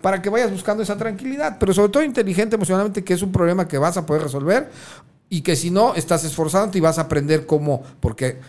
[0.02, 3.68] para que vayas buscando esa tranquilidad, pero sobre todo inteligente emocionalmente, que es un problema
[3.68, 4.70] que vas a poder resolver
[5.30, 8.40] y que si no estás esforzándote y vas a aprender cómo, porque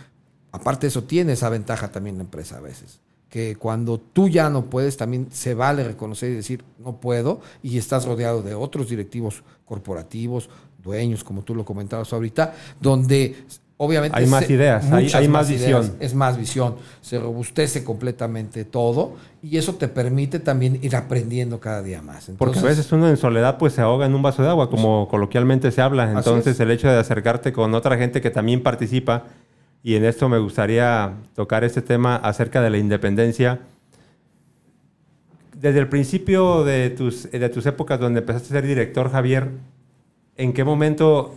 [0.51, 2.99] aparte de eso tiene esa ventaja también la empresa a veces
[3.35, 7.77] que cuando tú ya no puedes, también se vale reconocer y decir, no puedo, y
[7.77, 10.49] estás rodeado de otros directivos corporativos,
[10.81, 13.35] dueños, como tú lo comentabas ahorita, donde
[13.75, 14.17] obviamente...
[14.17, 15.95] Hay más ideas, hay- más visión.
[15.99, 21.81] Es más visión, se robustece completamente todo, y eso te permite también ir aprendiendo cada
[21.81, 22.31] día más.
[22.37, 25.09] Porque a veces uno en soledad pues se ahoga en un vaso de agua, como
[25.09, 26.09] coloquialmente se habla.
[26.09, 26.59] Entonces es.
[26.61, 29.25] el hecho de acercarte con otra gente que también participa,
[29.85, 33.59] y en esto me gustaría tocar este tema acerca de la independencia.
[35.55, 39.49] Desde el principio de tus, de tus épocas donde empezaste a ser director, Javier,
[40.37, 41.35] ¿en qué momento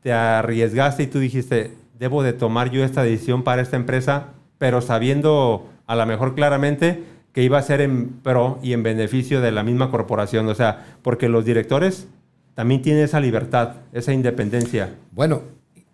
[0.00, 4.80] te arriesgaste y tú dijiste, debo de tomar yo esta decisión para esta empresa, pero
[4.80, 9.52] sabiendo a lo mejor claramente que iba a ser en pro y en beneficio de
[9.52, 10.48] la misma corporación?
[10.48, 12.08] O sea, porque los directores
[12.54, 14.94] también tienen esa libertad, esa independencia.
[15.12, 15.42] Bueno,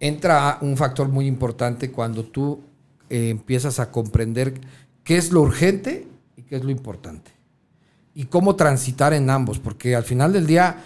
[0.01, 2.61] entra un factor muy importante cuando tú
[3.11, 4.55] eh, empiezas a comprender
[5.05, 7.31] qué es lo urgente y qué es lo importante.
[8.15, 10.83] Y cómo transitar en ambos, porque al final del día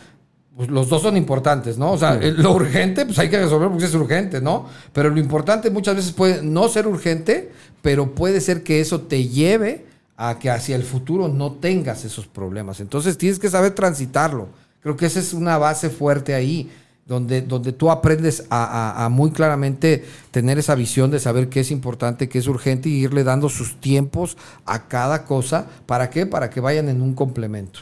[0.57, 1.92] pues, los dos son importantes, ¿no?
[1.92, 4.66] O sea, lo urgente, pues hay que resolver porque es urgente, ¿no?
[4.92, 7.50] Pero lo importante muchas veces puede no ser urgente,
[7.83, 12.27] pero puede ser que eso te lleve a que hacia el futuro no tengas esos
[12.27, 12.81] problemas.
[12.81, 14.48] Entonces tienes que saber transitarlo.
[14.81, 16.70] Creo que esa es una base fuerte ahí,
[17.07, 21.61] donde, donde tú aprendes a, a- a muy claramente tener esa visión de saber qué
[21.61, 25.67] es importante, qué es urgente y irle dando sus tiempos a cada cosa.
[25.87, 26.27] ¿Para qué?
[26.27, 27.81] Para que vayan en un complemento.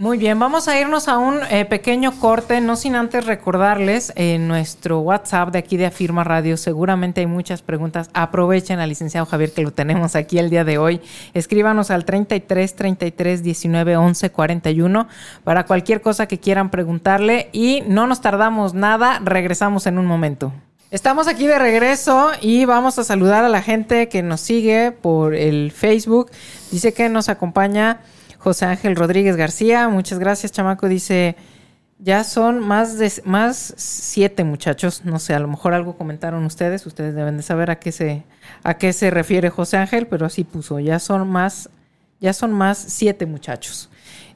[0.00, 4.48] Muy bien, vamos a irnos a un eh, pequeño corte, no sin antes recordarles en
[4.48, 6.56] nuestro WhatsApp de aquí de Afirma Radio.
[6.56, 8.08] Seguramente hay muchas preguntas.
[8.14, 11.02] Aprovechen al licenciado Javier que lo tenemos aquí el día de hoy.
[11.34, 15.06] Escríbanos al 33 33 19 11 41
[15.44, 19.20] para cualquier cosa que quieran preguntarle y no nos tardamos nada.
[19.22, 20.50] Regresamos en un momento.
[20.90, 25.34] Estamos aquí de regreso y vamos a saludar a la gente que nos sigue por
[25.34, 26.30] el Facebook.
[26.70, 28.00] Dice que nos acompaña
[28.40, 29.88] José Ángel Rodríguez García.
[29.88, 30.88] Muchas gracias, chamaco.
[30.88, 31.36] Dice,
[31.98, 35.04] ya son más de más siete muchachos.
[35.04, 36.86] No sé, a lo mejor algo comentaron ustedes.
[36.86, 38.24] Ustedes deben de saber a qué se,
[38.62, 40.80] a qué se refiere José Ángel, pero así puso.
[40.80, 41.68] Ya son más,
[42.18, 43.89] ya son más siete muchachos.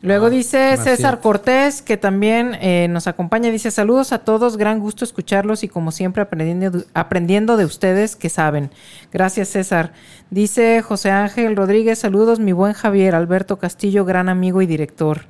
[0.05, 1.21] Luego dice más César.
[1.21, 5.93] Cortés, que también eh, nos acompaña, dice saludos a todos, gran gusto escucharlos y como
[5.93, 8.71] siempre aprendiendo, aprendiendo de ustedes que saben.
[9.15, 9.93] Gracias César.
[10.29, 15.23] Dice José Ángel Rodríguez, saludos mi buen Javier Alberto Castillo, gran amigo y director.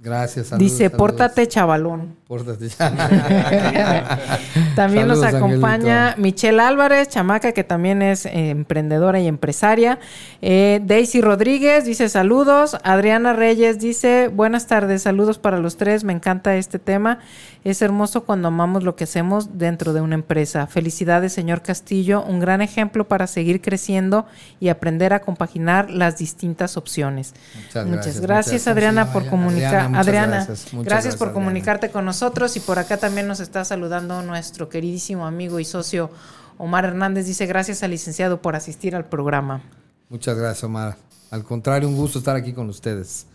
[0.00, 0.48] Gracias.
[0.48, 0.98] saludos, dice, saludos.
[0.98, 2.16] pórtate chavalón.
[2.28, 2.68] Pórtate.
[4.76, 6.22] También nos acompaña Angelito.
[6.22, 9.98] Michelle Álvarez, chamaca que también es eh, emprendedora y empresaria.
[10.40, 12.76] Eh, Daisy Rodríguez dice saludos.
[12.84, 16.04] Adriana Reyes dice buenas tardes, saludos para los tres.
[16.04, 17.18] Me encanta este tema.
[17.64, 20.66] Es hermoso cuando amamos lo que hacemos dentro de una empresa.
[20.68, 22.22] Felicidades, señor Castillo.
[22.22, 24.26] Un gran ejemplo para seguir creciendo
[24.60, 27.34] y aprender a compaginar las distintas opciones.
[27.54, 29.22] Muchas Muchas gracias, gracias, muchas Adriana, gracias.
[29.22, 31.44] por comunicar, muchas Adriana, gracias, gracias, muchas gracias, por Adriana.
[31.44, 36.10] comunicarte con nosotros y por acá también nos está saludando nuestro queridísimo amigo y socio
[36.58, 37.26] Omar Hernández.
[37.26, 39.62] Dice gracias al licenciado por asistir al programa.
[40.08, 40.96] Muchas gracias, Omar.
[41.30, 43.26] Al contrario, un gusto estar aquí con ustedes.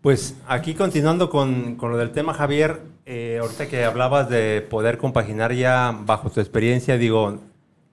[0.00, 4.98] Pues aquí continuando con, con lo del tema, Javier, eh, ahorita que hablabas de poder
[4.98, 7.38] compaginar ya bajo tu experiencia, digo,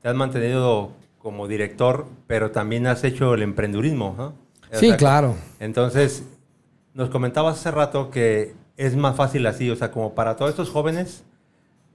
[0.01, 4.25] te has mantenido como director, pero también has hecho el emprendurismo, ¿no?
[4.71, 5.35] O Sí, sea, claro.
[5.59, 6.23] Entonces,
[6.93, 10.69] nos comentabas hace rato que es más fácil así, o sea, como para todos estos
[10.69, 11.23] jóvenes,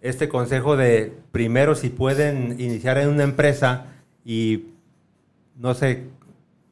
[0.02, 3.86] este consejo de primero si pueden iniciar en una empresa
[4.24, 4.66] y,
[5.56, 6.04] no sé,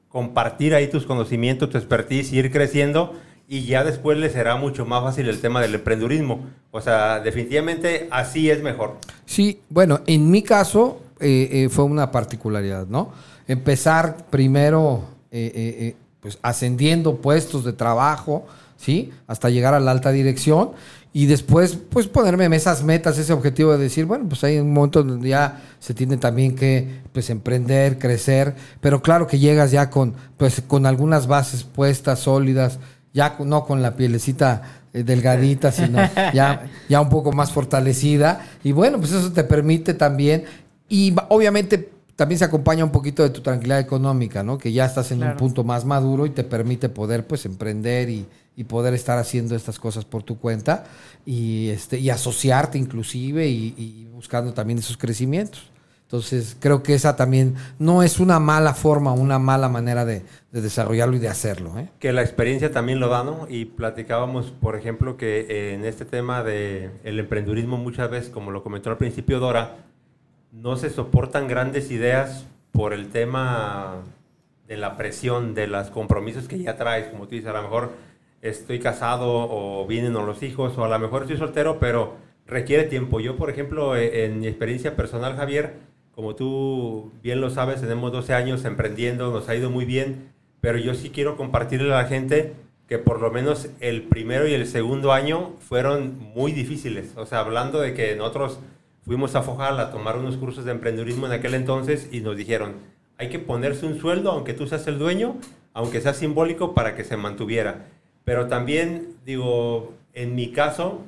[0.08, 3.14] compartir ahí tus conocimientos, tu expertise, ir creciendo
[3.48, 6.46] y ya después les será mucho más fácil el tema del emprendurismo.
[6.70, 8.98] O sea, definitivamente así es mejor.
[9.24, 13.12] Sí, bueno, en mi caso eh, eh, fue una particularidad, ¿no?
[13.46, 19.10] Empezar primero, eh, pues ascendiendo puestos de trabajo, ¿sí?
[19.26, 20.70] Hasta llegar a la alta dirección
[21.12, 25.02] y después, pues ponerme esas metas, ese objetivo de decir, bueno, pues hay un momento
[25.02, 30.14] donde ya se tiene también que, pues, emprender, crecer, pero claro que llegas ya con,
[30.38, 32.78] pues, con algunas bases puestas, sólidas,
[33.12, 34.62] ya con- no con la pielecita
[34.94, 35.98] eh, delgadita, sino
[36.32, 38.46] ya, ya un poco más fortalecida.
[38.64, 40.44] Y bueno, pues eso te permite también,
[40.88, 41.91] y obviamente
[42.22, 44.56] también se acompaña un poquito de tu tranquilidad económica, ¿no?
[44.58, 45.32] Que ya estás en Claro.
[45.32, 49.56] un punto más maduro y te permite poder pues emprender y, y poder estar haciendo
[49.56, 50.84] estas cosas por tu cuenta
[51.26, 55.68] y, este, y asociarte inclusive y, y buscando también esos crecimientos.
[56.04, 60.60] Entonces, creo que esa también no es una mala forma, una mala manera de, de
[60.60, 61.78] desarrollarlo y de hacerlo.
[61.78, 61.88] ¿eh?
[61.98, 63.46] Que la experiencia también lo da, ¿no?
[63.48, 68.50] Y platicábamos, por ejemplo, que eh, en este tema del el emprendurismo muchas veces, como
[68.50, 69.86] lo comentó al principio Dora,
[70.52, 74.02] no se soportan grandes ideas por el tema
[74.68, 77.92] de la presión, de los compromisos que ya traes, como tú dices, a lo mejor
[78.42, 82.14] estoy casado o vienen los hijos, o a lo mejor estoy soltero, pero
[82.46, 83.20] requiere tiempo.
[83.20, 85.74] Yo, por ejemplo, eh, en mi experiencia personal, Javier,
[86.14, 90.78] como tú bien lo sabes, tenemos 12 años emprendiendo, nos ha ido muy bien, pero
[90.78, 92.52] yo sí quiero compartirle a la gente
[92.88, 97.16] que por lo menos el primero y el segundo año fueron muy difíciles.
[97.16, 98.58] O sea, hablando de que nosotros
[99.04, 102.74] fuimos a Fojal a tomar unos cursos de emprendedurismo en aquel entonces y nos dijeron,
[103.18, 105.36] hay que ponerse un sueldo, aunque tú seas el dueño,
[105.74, 107.86] aunque sea simbólico, para que se mantuviera.
[108.24, 111.02] Pero también, digo, en mi caso,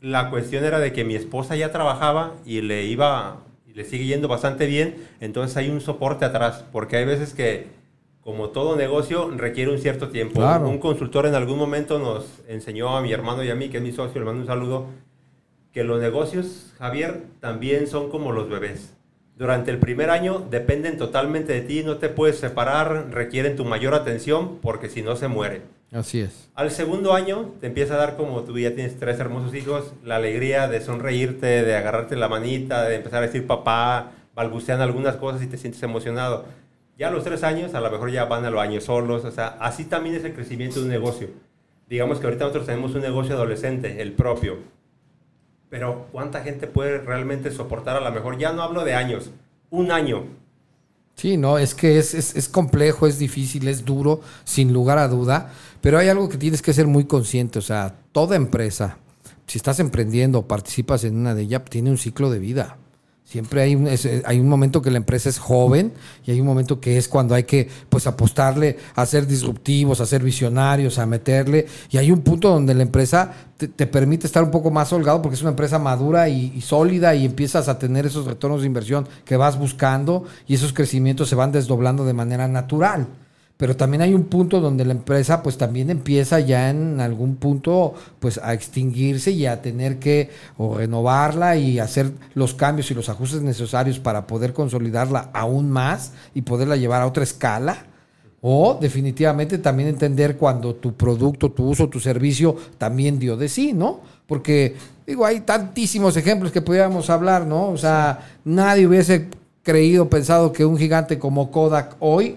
[0.00, 3.38] la cuestión era de que mi esposa ya trabajaba y le iba,
[3.72, 7.68] le sigue yendo bastante bien, entonces hay un soporte atrás, porque hay veces que,
[8.20, 10.40] como todo negocio, requiere un cierto tiempo.
[10.40, 10.68] Claro.
[10.68, 13.82] Un consultor en algún momento nos enseñó a mi hermano y a mí, que es
[13.82, 14.86] mi socio, le mando un saludo,
[15.74, 18.94] que los negocios, Javier, también son como los bebés.
[19.36, 23.92] Durante el primer año dependen totalmente de ti, no te puedes separar, requieren tu mayor
[23.92, 25.62] atención porque si no se muere.
[25.90, 26.48] Así es.
[26.54, 30.16] Al segundo año te empieza a dar como tú ya tienes tres hermosos hijos, la
[30.16, 35.42] alegría de sonreírte, de agarrarte la manita, de empezar a decir papá, balbucean algunas cosas
[35.42, 36.44] y te sientes emocionado.
[36.96, 39.56] Ya a los tres años a lo mejor ya van al baño solos, o sea,
[39.58, 41.28] así también es el crecimiento de un negocio.
[41.88, 44.58] Digamos que ahorita nosotros tenemos un negocio adolescente, el propio.
[45.74, 48.38] Pero ¿cuánta gente puede realmente soportar a lo mejor?
[48.38, 49.30] Ya no hablo de años,
[49.70, 50.22] un año.
[51.16, 55.08] Sí, no, es que es, es, es complejo, es difícil, es duro, sin lugar a
[55.08, 58.98] duda, pero hay algo que tienes que ser muy consciente, o sea, toda empresa,
[59.48, 62.76] si estás emprendiendo o participas en una de ellas, tiene un ciclo de vida.
[63.24, 65.92] Siempre hay un, es- hay un momento que la empresa es joven
[66.26, 70.06] y hay un momento que es cuando hay que pues apostarle a ser disruptivos, a
[70.06, 71.66] ser visionarios, a meterle.
[71.90, 75.20] Y hay un punto donde la empresa te, te permite estar un poco más holgado
[75.22, 79.08] porque es una empresa madura y sólida y empiezas a tener esos retornos de inversión
[79.24, 83.08] que vas buscando y esos crecimientos se van desdoblando de manera natural.
[83.56, 87.94] Pero también hay un punto donde la empresa pues también empieza ya en algún punto
[88.18, 93.08] pues a extinguirse y a tener que o renovarla y hacer los cambios y los
[93.08, 97.86] ajustes necesarios para poder consolidarla aún más y poderla llevar a otra escala.
[98.46, 103.72] O definitivamente también entender cuando tu producto, tu uso, tu servicio también dio de sí,
[103.72, 104.00] ¿no?
[104.26, 107.68] Porque, digo, hay tantísimos ejemplos que pudiéramos hablar, ¿no?
[107.70, 109.28] O sea, nadie hubiese
[109.62, 112.36] creído, pensado que un gigante como Kodak hoy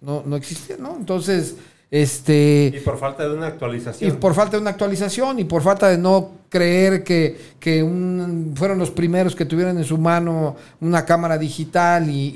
[0.00, 0.96] no, no existía, ¿no?
[0.96, 1.56] Entonces,
[1.90, 2.72] este...
[2.76, 4.16] Y por falta de una Y actualización.
[4.16, 8.78] por falta de una actualización y por falta de no creer que, que un- fueron
[8.78, 12.32] los primeros que tuvieran en su mano una cámara digital y,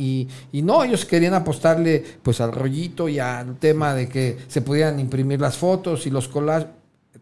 [0.53, 4.61] y- y no, ellos querían apostarle pues al rollito y al tema de que se
[4.61, 6.69] pudieran imprimir las fotos y los collages,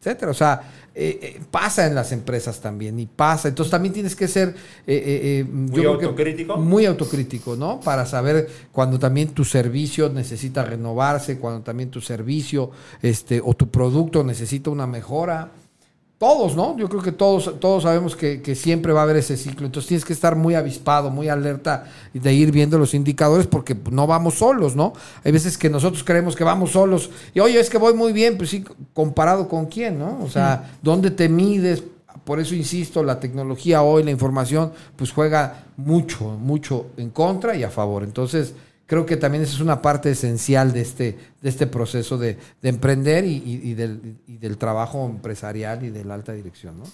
[0.02, 0.32] etcétera.
[0.32, 0.60] O sea,
[0.94, 3.48] eh, eh, pasa en las empresas también y pasa.
[3.48, 4.54] Entonces también tienes que ser
[4.86, 6.56] eh, yo que autocrítico.
[6.56, 7.80] muy autocrítico, ¿no?
[7.80, 13.68] Para saber cuando también tu servicio necesita renovarse, cuando también tu servicio este, o tu
[13.70, 15.52] producto necesita una mejora.
[16.22, 16.76] Todos, ¿no?
[16.78, 19.66] Yo creo que todos, todos sabemos que, que siempre va a haber ese ciclo.
[19.66, 24.06] Entonces tienes que estar muy avispado, muy alerta de ir viendo los indicadores porque no
[24.06, 24.92] vamos solos, ¿no?
[25.24, 28.36] Hay veces que nosotros creemos que vamos solos y oye, es que voy muy bien,
[28.36, 28.64] pues sí,
[28.94, 30.20] comparado con quién, ¿no?
[30.22, 31.82] O sea, ¿dónde te mides?
[32.22, 37.64] Por eso insisto, la tecnología hoy, la información, pues juega mucho, mucho en contra y
[37.64, 38.04] a favor.
[38.04, 38.54] Entonces,
[38.92, 42.68] creo que también esa es una parte esencial de este, de este proceso de, de
[42.68, 46.84] emprender y, del, trabajo empresarial y de la alta dirección, ¿no?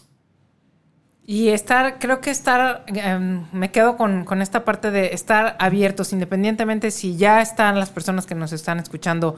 [1.27, 6.93] Y estar, creo que estar, em, me quedo con esta parte de estar abiertos, independientemente
[6.93, 9.37] si ya están las personas que nos están escuchando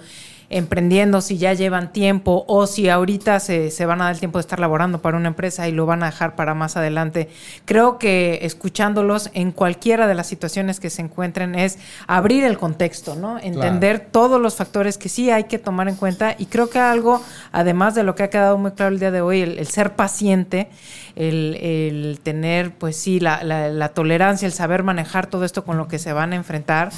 [0.51, 4.38] emprendiendo, si ya llevan tiempo o si ahorita se, se van a dar el tiempo
[4.38, 7.28] de estar laborando para una empresa y lo van a dejar para más adelante.
[7.64, 13.14] Creo que escuchándolos en cualquiera de las situaciones que se encuentren es abrir el contexto,
[13.14, 13.38] ¿no?
[13.38, 17.22] Entender todos los factores que sí hay que tomar en cuenta y creo que algo,
[17.53, 19.94] además de lo que ha quedado muy claro el día de hoy, el, el ser
[19.94, 20.68] paciente,
[21.16, 25.76] el, el tener, pues sí, la, la- la tolerancia, el saber manejar todo esto con
[25.78, 26.90] lo que se van a enfrentar,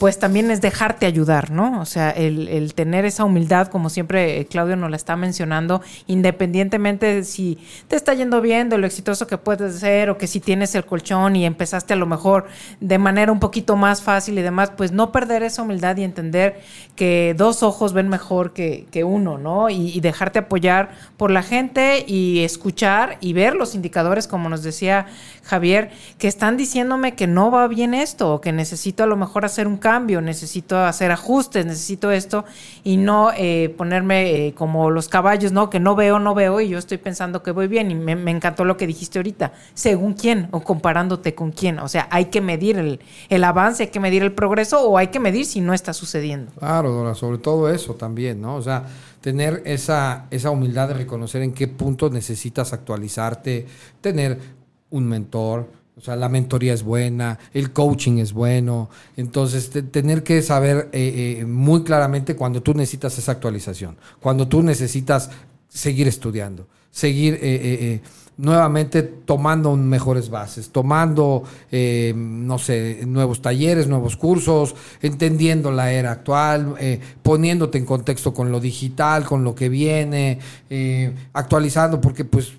[0.00, 1.78] pues también es dejarte ayudar, ¿no?
[1.78, 7.16] O sea, el, tener esa humildad, como siempre eh, Claudio nos la está mencionando, independientemente
[7.16, 10.40] de si te está yendo bien, de lo exitoso que puedes ser, o que si
[10.40, 12.46] tienes el colchón y empezaste a lo mejor
[12.80, 16.62] de manera un poquito más fácil y demás, pues no perder esa humildad y entender
[16.96, 19.68] que dos ojos ven mejor que, que uno, ¿no?
[19.68, 24.62] Y, y dejarte apoyar por la gente y escuchar y ver los indicadores, como nos
[24.62, 25.08] decía
[25.44, 29.44] Javier, que están diciéndome que no va bien esto, o que necesito a lo mejor
[29.44, 32.44] hacer un cambio, necesito hacer ajustes, necesito esto,
[32.84, 35.70] y no eh, ponerme eh, como los caballos, ¿no?
[35.70, 38.64] Que no veo, no veo, y yo estoy pensando que voy bien, y me, encantó
[38.64, 42.78] lo que dijiste ahorita, según quién, o comparándote con quién, o sea, hay que medir
[42.78, 45.92] el, el avance, hay que medir el progreso, o hay que medir si no está
[45.92, 46.52] sucediendo.
[46.58, 48.56] Claro, sobre todo eso también, ¿no?
[48.56, 48.84] O sea,
[49.20, 53.66] tener esa, esa humildad de reconocer en qué punto necesitas actualizarte,
[54.00, 54.38] tener
[54.90, 60.22] un mentor, o sea, la mentoría es buena, el coaching es bueno, entonces te- tener
[60.22, 65.30] que saber eh, eh, muy claramente cuando tú necesitas esa actualización, cuando tú necesitas
[65.68, 67.34] seguir estudiando, seguir...
[67.34, 68.00] eh, eh, eh,
[68.40, 76.12] nuevamente tomando mejores bases, tomando, eh, no sé, nuevos talleres, nuevos cursos, entendiendo la era
[76.12, 80.38] actual, eh, poniéndote en contexto con lo digital, con lo que viene,
[80.70, 82.52] eh, actualizando, porque pues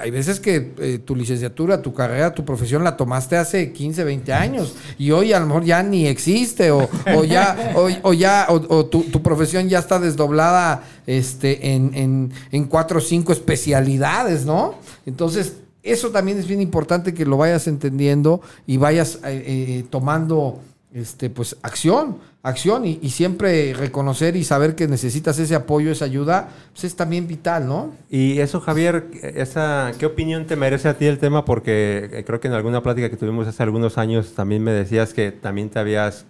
[0.00, 4.74] hay veces que tu licenciatura, tu carrera, tu profesión la tomaste hace 15, 20 años
[4.98, 9.02] y hoy a lo mejor ya ni existe o, o ya, o, ya, o tu,
[9.02, 14.74] tu profesión ya está desdoblada este, en, en, en cuatro o cinco especialidades, ¿no?
[15.06, 15.54] Entonces,
[15.86, 20.60] eso también es bien importante que lo vayas entendiendo y vayas eh, eh, tomando
[20.92, 26.48] este, pues, acción, acción y, siempre reconocer y saber que necesitas ese apoyo, esa ayuda,
[26.72, 27.92] pues es también vital, ¿no?
[28.10, 31.44] Y eso, Javier, esa, ¿qué opinión te merece a ti el tema?
[31.44, 35.12] Porque eh, creo que en alguna plática que tuvimos hace algunos años también me decías
[35.12, 36.24] que también te habías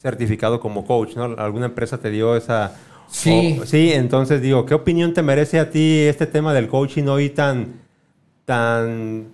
[0.00, 1.24] certificado como coach, ¿no?
[1.38, 2.74] ¿Alguna empresa te dio esa...
[3.12, 3.58] Sí.
[3.62, 7.28] o- sí, entonces digo, ¿qué opinión te merece a ti este tema del coaching hoy
[7.30, 7.74] tan,
[8.44, 9.28] tan,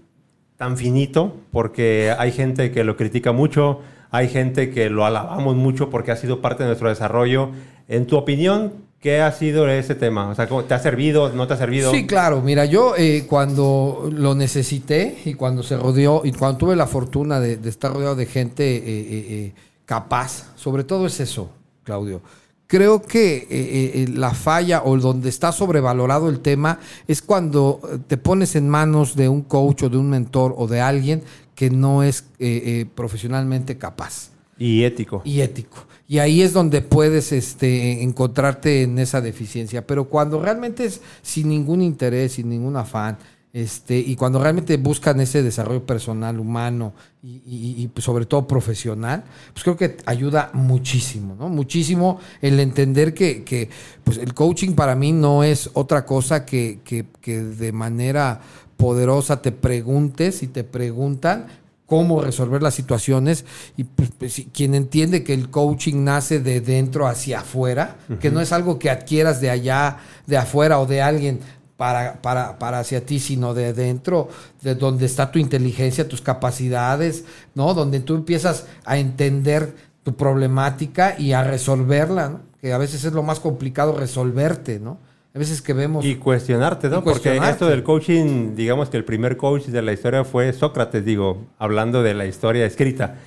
[0.56, 1.36] tan finito?
[1.52, 6.16] Porque hay gente que lo critica mucho, hay gente que lo alabamos mucho porque ha
[6.16, 7.50] sido parte de nuestro desarrollo.
[7.88, 10.28] En tu opinión, ¿qué ha sido ese tema?
[10.28, 11.30] O sea, ¿cómo- ¿te ha servido?
[11.32, 11.90] ¿No te ha servido?
[11.92, 12.42] Sí, claro.
[12.42, 17.38] Mira, yo eh, cuando lo necesité y cuando se rodeó y cuando tuve la fortuna
[17.40, 19.52] de, de estar rodeado de gente eh, eh,
[19.86, 21.50] capaz, sobre todo es eso,
[21.84, 22.20] Claudio.
[22.68, 27.80] Creo que eh, eh, eh, la falla o donde está sobrevalorado el tema es cuando
[28.06, 31.22] te pones en manos de un coach o de un mentor o de alguien
[31.54, 35.22] que no es eh, profesionalmente capaz Y ético.
[35.24, 35.78] y ético.
[36.06, 39.86] Y ahí es donde puedes este, encontrarte en esa deficiencia.
[39.86, 43.16] Pero cuando realmente es sin ningún interés, sin ningún afán,
[43.62, 46.92] este, y cuando realmente buscan ese desarrollo personal, humano
[47.22, 51.48] y, y- y, sobre todo profesional, pues creo que ayuda muchísimo, ¿no?
[51.48, 53.68] Muchísimo el entender que, que,
[54.04, 58.40] pues el coaching para mí no es otra cosa que, que- que de manera
[58.76, 61.46] poderosa te preguntes y te preguntan
[61.86, 63.44] cómo resolver las situaciones
[63.78, 68.40] y pues, pues, quien entiende que el coaching nace de dentro hacia afuera, que no
[68.42, 69.96] es algo que adquieras de allá,
[70.26, 71.40] de afuera o de alguien
[71.78, 74.28] para, para, para hacia ti, sino de dentro,
[74.62, 77.24] de donde está tu inteligencia, tus capacidades,
[77.54, 77.72] ¿no?
[77.72, 82.40] Donde tú empiezas a entender tu problemática y a resolverla, ¿no?
[82.60, 84.98] Que a veces es lo más complicado resolverte, ¿no?
[85.32, 86.04] A veces que vemos...
[86.04, 86.96] Y cuestionarte, ¿no?
[86.96, 87.52] Y Porque cuestionarte.
[87.52, 92.02] esto del coaching, digamos que el primer coach de la historia fue Sócrates, digo, hablando
[92.02, 93.18] de la historia escrita.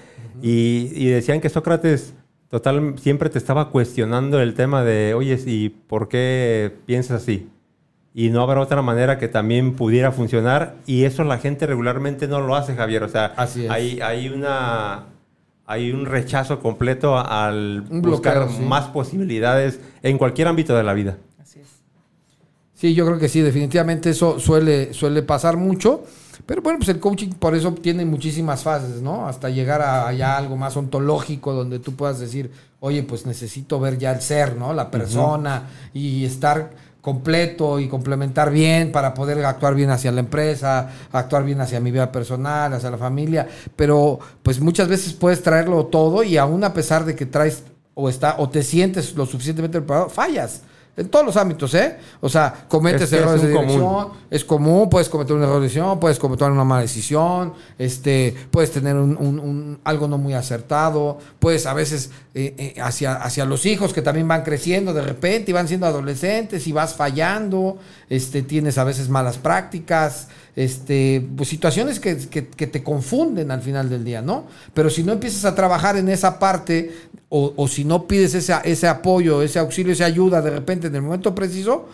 [0.41, 2.14] y, y decían que Sócrates
[2.49, 7.47] total siempre te estaba cuestionando el tema de, oye, ¿y por qué piensas así?
[8.14, 10.76] Y no habrá otra manera que también pudiera funcionar.
[10.86, 13.03] Y eso la gente regularmente no lo hace, Javier.
[13.03, 13.72] O sea, Así es.
[13.72, 15.05] hay, hay una...
[15.68, 18.64] Hay un rechazo completo al Un buscar bloqueo, sí.
[18.64, 21.18] más posibilidades en cualquier ámbito de la vida.
[21.41, 21.68] Así es.
[22.74, 26.03] Sí, yo creo que sí, definitivamente eso suele, suele pasar mucho.
[26.45, 29.28] Pero bueno, pues el coaching por eso tiene muchísimas fases, ¿no?
[29.28, 32.51] Hasta llegar a ya algo más ontológico donde tú puedas decir,
[32.82, 34.74] oye, pues necesito ver ya el ser, ¿no?
[34.74, 36.72] La persona y estar
[37.02, 41.91] completo y complementar bien para poder actuar bien hacia la empresa, actuar bien hacia mi
[41.91, 43.47] vida personal, hacia la familia.
[43.76, 48.08] Pero pues muchas veces puedes traerlo todo y aún a pesar de que traes o
[48.08, 50.62] está o te sientes lo suficientemente preparado, fallas.
[51.02, 51.97] En todos los ámbitos, ¿eh?
[52.22, 54.08] O sea, cometes errores de dirección, común.
[54.30, 58.72] es común, puedes cometer un error de decisión, puedes cometer una mala decisión, este, puedes
[58.72, 63.43] tener un, un- un- algo no muy acertado, puedes a veces eh, eh, hacia, hacia
[63.45, 67.78] los hijos que también van creciendo de repente y van siendo adolescentes y vas fallando,
[68.10, 73.62] este, tienes a veces malas prácticas, este, pues situaciones que, que- que te confunden al
[73.62, 74.47] final del día, ¿no?
[74.74, 76.91] Pero si no empiezas a trabajar en esa parte
[77.30, 80.95] o, o si no pides ese, ese apoyo, ese auxilio, esa ayuda de repente en
[80.95, 81.88] el momento preciso,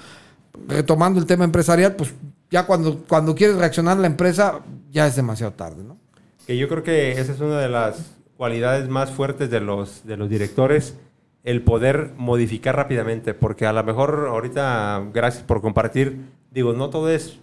[0.68, 2.14] retomando el tema empresarial, pues
[2.49, 4.60] ya cuando, cuando quieres reaccionar la empresa,
[4.91, 5.97] ya es demasiado tarde, ¿no?
[6.45, 7.97] Que yo creo que esa es una de las
[8.38, 10.95] cualidades más fuertes de los, de los directores,
[11.43, 16.18] el poder modificar rápidamente, porque a lo mejor ahorita, gracias por compartir,
[16.51, 17.38] digo, no todo es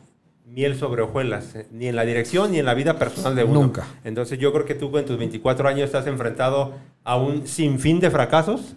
[0.44, 3.62] miel sobre hojuelas, eh, ni en la dirección ni en la vida personal de uno.
[3.62, 3.86] Nunca.
[4.04, 8.10] Entonces yo creo que tú en tus 24 años estás enfrentado a un sinfín de
[8.10, 8.76] fracasos,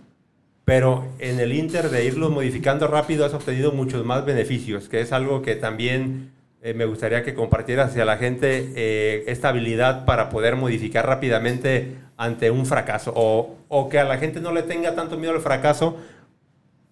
[0.66, 5.12] pero en el inter de irlos modificando rápido has obtenido muchos más beneficios, que es
[5.12, 10.30] algo que también eh, me gustaría que compartieras hacia la gente eh, esta habilidad para
[10.30, 14.96] poder modificar rápidamente ante un fracaso o, o que a la gente no le tenga
[14.96, 15.98] tanto miedo al fracaso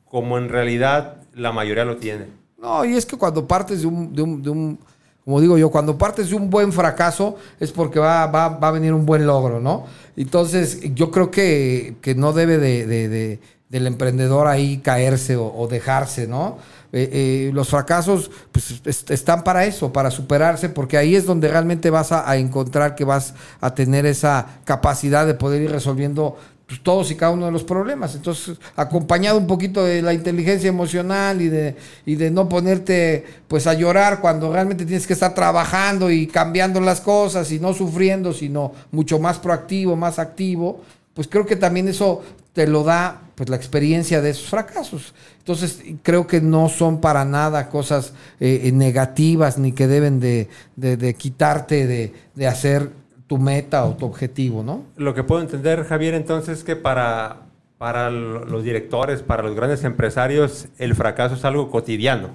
[0.06, 2.28] como en realidad la mayoría lo tiene.
[2.66, 4.80] No, y es que cuando partes de un, de un, de un-
[5.24, 8.72] como digo yo, cuando partes de un buen fracaso es porque va, va, va a
[8.72, 9.86] venir un buen logro, ¿no?
[10.18, 13.40] Entonces, yo creo que, que no debe de, de- de-
[13.70, 16.58] del emprendedor ahí caerse o, dejarse, ¿no?
[16.92, 17.10] Eh,
[17.50, 21.92] eh, los fracasos pues, est- están para eso, para superarse, porque ahí es donde realmente
[21.92, 26.38] vas a, a encontrar que vas a tener esa capacidad de poder ir resolviendo
[26.68, 28.16] pues, todos y cada uno de los problemas.
[28.16, 33.68] Entonces, acompañado un poquito de la inteligencia emocional y de, y de no ponerte pues
[33.68, 38.34] a llorar cuando realmente tienes que estar trabajando y cambiando las cosas y no sufriendo,
[38.34, 40.82] sino mucho más proactivo, más activo,
[41.14, 45.14] pues creo que también eso te lo da pues la experiencia de esos fracasos.
[45.40, 50.48] Entonces, creo que no son para nada cosas eh, negativas ni que deben de,
[50.78, 52.90] de- de quitarte de, de hacer
[53.28, 54.84] tu meta o tu objetivo, ¿no?
[54.98, 57.38] Lo que puedo entender, Javier, entonces es que para,
[57.78, 62.30] para los directores, para los grandes empresarios, el fracaso es algo cotidiano.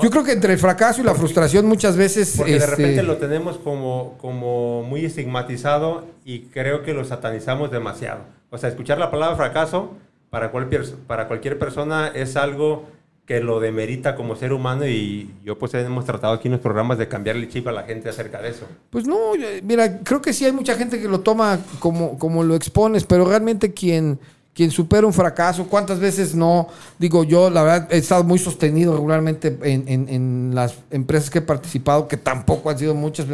[0.00, 2.34] Yo creo que entre el fracaso y la frustración muchas veces...
[2.36, 7.72] Porque de este, repente lo tenemos como, como muy estigmatizado y creo que lo satanizamos
[7.72, 8.20] demasiado.
[8.50, 9.94] O sea, escuchar la palabra fracaso
[10.30, 12.84] para, cualquier, para cualquier persona es algo
[13.28, 16.96] que lo demerita como ser humano y yo pues hemos tratado aquí en los programas
[16.96, 18.66] de cambiarle chip a la gente acerca de eso.
[18.88, 22.54] Pues no, mira, creo que sí hay mucha gente que lo toma como, como lo
[22.54, 24.18] expones, pero realmente quien,
[24.58, 26.66] quien supera un fracaso, ¿cuántas veces no?
[26.98, 32.08] Digo, yo la verdad he estado muy sostenido regularmente en, las empresas que he participado,
[32.08, 33.28] que tampoco han sido muchas,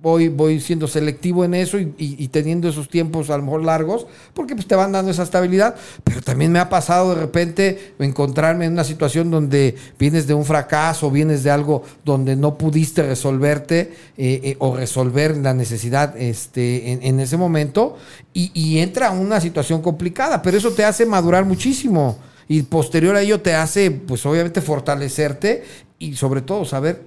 [0.00, 4.54] voy, voy siendo selectivo en eso y, teniendo esos tiempos a lo mejor largos, porque
[4.54, 8.74] pues te van dando esa estabilidad, pero también me ha pasado de repente encontrarme en
[8.74, 14.40] una situación donde vienes de un fracaso, vienes de algo donde no pudiste resolverte eh,
[14.44, 17.96] eh, o resolver la necesidad este, en, en ese momento
[18.32, 19.95] y, y entra una situación complicada,
[20.42, 22.18] pero eso te hace madurar muchísimo
[22.48, 25.64] y posterior a ello te hace, pues obviamente, fortalecerte
[25.98, 27.02] y sobre todo saber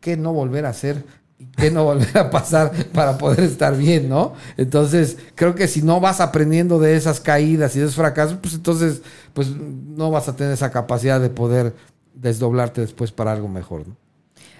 [0.00, 1.04] qué no volver a hacer
[1.38, 4.34] y qué no volver a pasar para poder estar bien, ¿no?
[4.56, 8.54] Entonces, creo que si no vas aprendiendo de esas caídas y de esos fracasos, pues
[8.54, 9.02] entonces,
[9.32, 11.74] pues no vas a tener esa capacidad de poder
[12.14, 13.96] desdoblarte después para algo mejor, ¿no?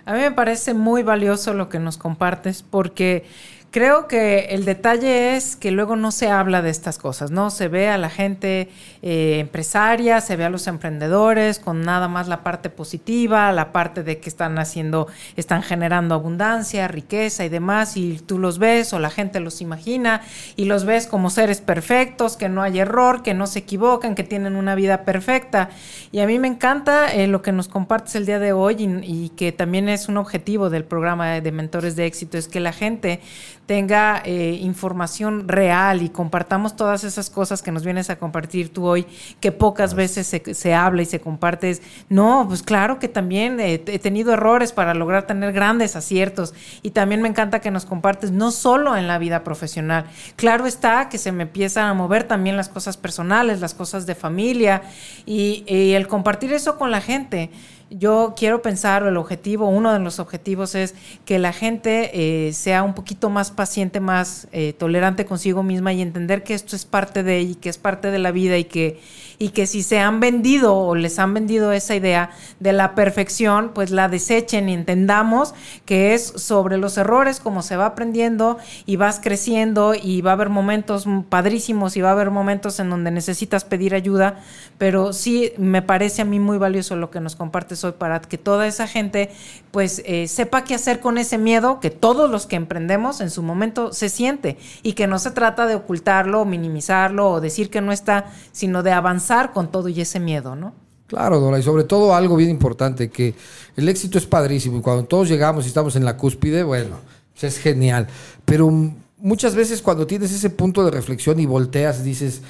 [0.07, 3.25] A mí me parece muy valioso lo que nos compartes porque
[3.71, 7.51] creo que el detalle es que luego no se habla de estas cosas, ¿no?
[7.51, 8.69] Se ve a la gente
[9.03, 14.03] eh, empresaria, se ve a los emprendedores con nada más la parte positiva, la parte
[14.03, 18.99] de que están haciendo, están generando abundancia, riqueza y demás, y tú los ves o
[18.99, 20.23] la gente los imagina
[20.57, 24.25] y los ves como seres perfectos, que no hay error, que no se equivocan, que
[24.25, 25.69] tienen una vida perfecta.
[26.13, 29.27] Y a mí me encanta eh, lo que nos compartes el día de hoy y,
[29.27, 32.73] y que también es un objetivo del programa de, Mentores de Éxito, es que la
[32.73, 33.21] gente
[33.67, 38.87] tenga eh, información real y compartamos todas esas cosas que nos vienes a compartir tú
[38.87, 39.07] hoy,
[39.41, 41.79] que pocas veces se, se habla y se comparte.
[42.09, 46.91] No, pues claro que también eh, he tenido errores para lograr tener grandes aciertos y
[46.91, 50.07] también me encanta que nos compartes no solo en la vida profesional.
[50.37, 54.15] Claro está que se me empiezan a mover también las cosas personales, las cosas de
[54.15, 54.83] familia
[55.27, 57.51] y, y el compartir eso con la gente
[57.91, 62.11] yo quiero pensar, el objetivo, uno de los objetivos es que la gente
[62.49, 66.75] eh, sea un poquito más paciente, más eh, tolerante consigo misma y entender que esto
[66.75, 69.01] es parte de ella y que es parte de la vida y que,
[69.39, 72.31] y que si se han vendido o les han vendido esa idea
[72.61, 77.77] de la perfección, pues la desechen y entendamos que es sobre los errores como se
[77.77, 82.31] va aprendiendo y vas creciendo y va a haber momentos padrísimos y va a haber
[82.31, 84.41] momentos en donde necesitas pedir ayuda,
[84.79, 88.39] pero sí me parece a mí muy valioso lo que nos compartes hoy para que
[88.39, 89.31] toda esa gente
[89.71, 93.43] pues eh, sepa qué hacer con ese miedo que todos los que emprendemos en su
[93.43, 97.93] momento se siente y que no se trata de ocultarlo, minimizarlo o decir que no
[97.93, 100.75] está, sino de avanzar con todo y ese miedo, ¿no?
[101.07, 103.35] Claro, Dora, y sobre todo algo bien importante, que
[103.77, 106.97] el éxito es padrísimo y cuando todos llegamos y estamos en la cúspide, bueno,
[107.33, 108.09] pues es genial.
[108.45, 108.71] Pero
[109.19, 112.43] muchas veces cuando tienes ese punto de reflexión y volteas, dices,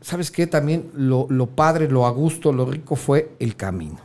[0.00, 0.46] ¿sabes qué?
[0.46, 3.98] También lo, lo padre, lo a gusto, lo rico fue el camino,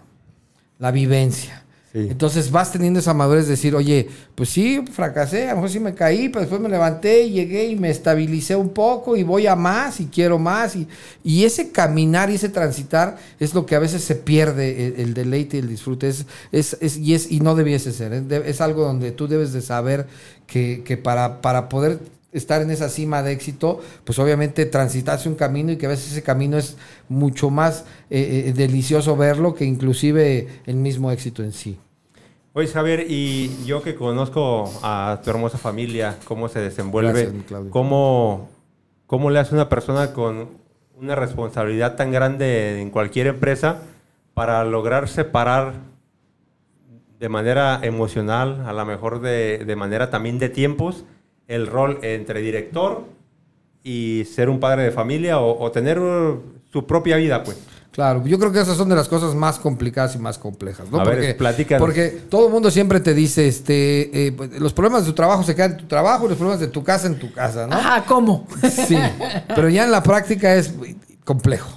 [0.79, 1.62] la vivencia.
[2.09, 5.79] Entonces vas teniendo esa madurez de decir, oye, pues sí, fracasé, a lo mejor sí
[5.79, 9.47] me caí, pero después me levanté y llegué y me estabilicé un poco y voy
[9.47, 10.75] a más y quiero más.
[10.75, 10.87] Y,
[11.23, 15.13] y ese caminar y ese transitar es lo que a veces se pierde, el, el
[15.13, 16.07] deleite y el disfrute.
[16.09, 18.11] Es, es, es- y, es, y no debiese ser.
[18.13, 18.23] ¿eh?
[18.45, 20.07] Es algo donde tú debes de saber
[20.47, 21.99] que, que para, para poder
[22.31, 26.11] estar en esa cima de éxito, pues obviamente transitarse un camino y que a veces
[26.11, 26.75] ese camino es
[27.07, 31.77] mucho más eh, eh, delicioso verlo que inclusive el mismo éxito en sí.
[32.55, 38.47] Oye, Javier, y yo que conozco a tu hermosa familia, cómo se desenvuelve, Gracias, cómo,
[39.07, 40.49] cómo le hace una persona con
[40.95, 43.81] una responsabilidad tan grande en cualquier empresa
[44.35, 45.73] para lograr separar
[47.19, 51.05] de manera emocional, a lo mejor de, de manera también de tiempos,
[51.47, 53.03] el rol entre director
[53.81, 55.97] y ser un padre de familia o, o tener
[56.71, 57.65] su propia vida, pues.
[57.93, 60.99] Claro, yo creo que esas son de las cosas más complicadas y más complejas, ¿no?
[60.99, 61.79] A ver, porque, platícanos.
[61.79, 65.43] porque todo el mundo siempre te dice, este, eh, pues, los problemas de tu trabajo
[65.43, 67.75] se quedan en tu trabajo y los problemas de tu casa en tu casa, ¿no?
[67.75, 68.47] Ajá, ¿cómo?
[68.87, 68.97] Sí,
[69.55, 70.73] pero ya en la práctica es
[71.23, 71.69] complejo,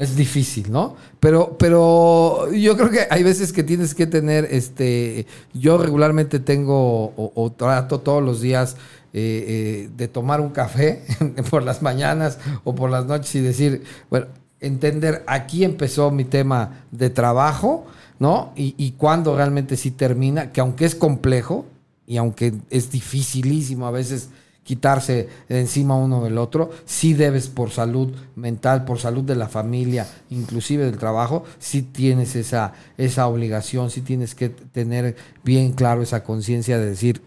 [0.00, 0.96] es difícil, ¿no?
[1.20, 7.04] Pero, pero yo creo que hay veces que tienes que tener, este, yo regularmente tengo
[7.16, 8.76] o, o trato todos los días
[9.14, 11.02] eh, eh, de tomar un café
[11.50, 14.26] por las mañanas o por las noches y decir, bueno,
[14.62, 17.86] entender aquí empezó mi tema de trabajo,
[18.18, 18.52] ¿no?
[18.56, 21.66] Y, y cuándo realmente sí termina, que aunque es complejo
[22.06, 24.30] y aunque es dificilísimo a veces
[24.64, 29.48] quitarse de encima uno del otro, sí debes por salud mental, por salud de la
[29.48, 36.02] familia, inclusive del trabajo, sí tienes esa, esa obligación, sí tienes que tener bien claro
[36.02, 37.22] esa conciencia de decir,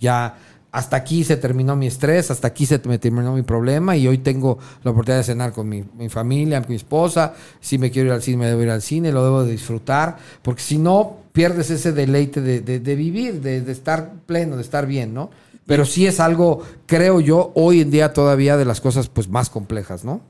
[0.00, 0.38] ya
[0.72, 4.18] hasta aquí se terminó mi estrés, hasta aquí se me terminó mi problema y hoy
[4.18, 8.08] tengo la oportunidad de cenar con mi, mi familia, con mi esposa, si me quiero
[8.08, 11.18] ir al cine, me debo ir al cine, lo debo de disfrutar, porque si no,
[11.32, 15.30] pierdes ese deleite de, vivir, de, de estar pleno, de estar bien, ¿no?
[15.66, 19.50] Pero sí es algo, creo yo, hoy en día todavía de las cosas pues más
[19.50, 20.22] complejas, ¿no?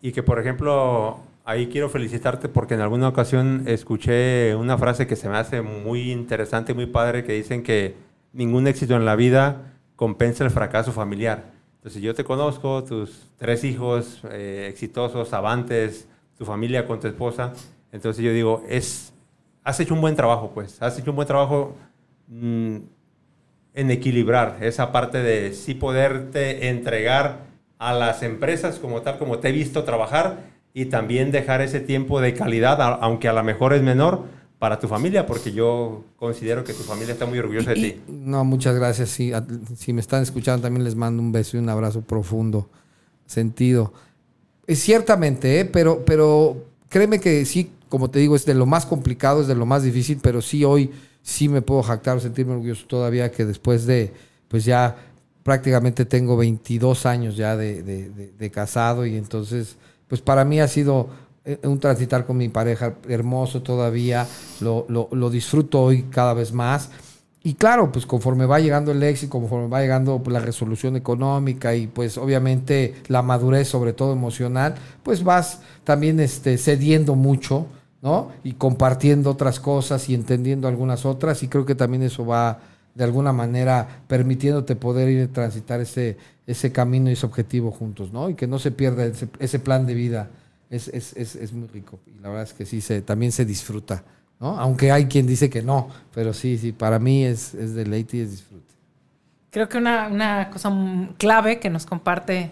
[0.00, 5.16] Y que, por ejemplo, ahí quiero felicitarte porque en alguna ocasión escuché una frase que
[5.16, 8.05] se me hace muy interesante, muy padre, que dicen que
[8.36, 11.44] ningún éxito en la vida compensa el fracaso familiar.
[11.76, 16.06] Entonces, yo te conozco, tus tres hijos eh, exitosos, avantes,
[16.36, 17.52] tu familia con tu esposa.
[17.92, 19.12] Entonces, yo digo, es,
[19.64, 20.80] has hecho un buen trabajo, pues.
[20.82, 21.74] Has hecho un buen trabajo
[22.28, 22.76] mm,
[23.74, 27.46] en equilibrar esa parte de sí poderte entregar
[27.78, 30.40] a las empresas como tal, como te he visto trabajar,
[30.74, 34.24] y también dejar ese tiempo de calidad, aunque a lo mejor es menor,
[34.58, 38.00] para tu familia, porque yo considero que tu familia está muy orgullosa de ti.
[38.08, 39.10] No, muchas gracias.
[39.34, 39.44] A-
[39.76, 42.68] si me están escuchando, también les mando un beso y un abrazo profundo,
[43.26, 43.92] sentido.
[44.66, 45.64] Es ciertamente, ¿eh?
[45.64, 49.54] pero, pero créeme que sí, como te digo, es de lo más complicado, es de
[49.54, 50.90] lo más difícil, pero sí hoy
[51.22, 54.12] sí me puedo jactar o sentirme orgulloso todavía que después de,
[54.48, 54.96] pues ya
[55.42, 59.76] prácticamente tengo 22 años ya de, de- de- de casado y entonces,
[60.08, 61.14] pues para mí ha sido eh,
[61.64, 64.26] un transitar con mi pareja hermoso todavía,
[64.60, 66.90] lo, lo- lo disfruto hoy cada vez más.
[67.42, 71.76] Y claro, pues conforme va llegando el éxito, conforme va llegando pues, la resolución económica
[71.76, 74.74] y pues obviamente la madurez, sobre todo emocional,
[75.04, 77.66] pues vas también este, cediendo mucho,
[78.02, 78.32] ¿no?
[78.42, 82.58] Y compartiendo otras cosas y entendiendo algunas otras y creo que también eso va
[82.96, 86.16] de alguna manera permitiéndote poder ir a transitar ese,
[86.48, 88.28] ese camino y ese objetivo juntos, ¿no?
[88.28, 90.30] Y que no se pierda ese, ese plan de vida.
[90.70, 92.00] Es, es, es, es muy rico.
[92.06, 94.02] Y la verdad es que sí, se, también se disfruta,
[94.40, 94.58] ¿no?
[94.58, 98.20] Aunque hay quien dice que no, pero sí, sí, para mí es, es deleite y
[98.20, 98.74] es disfrute.
[99.50, 100.72] Creo que una, una cosa
[101.18, 102.50] clave que nos comparte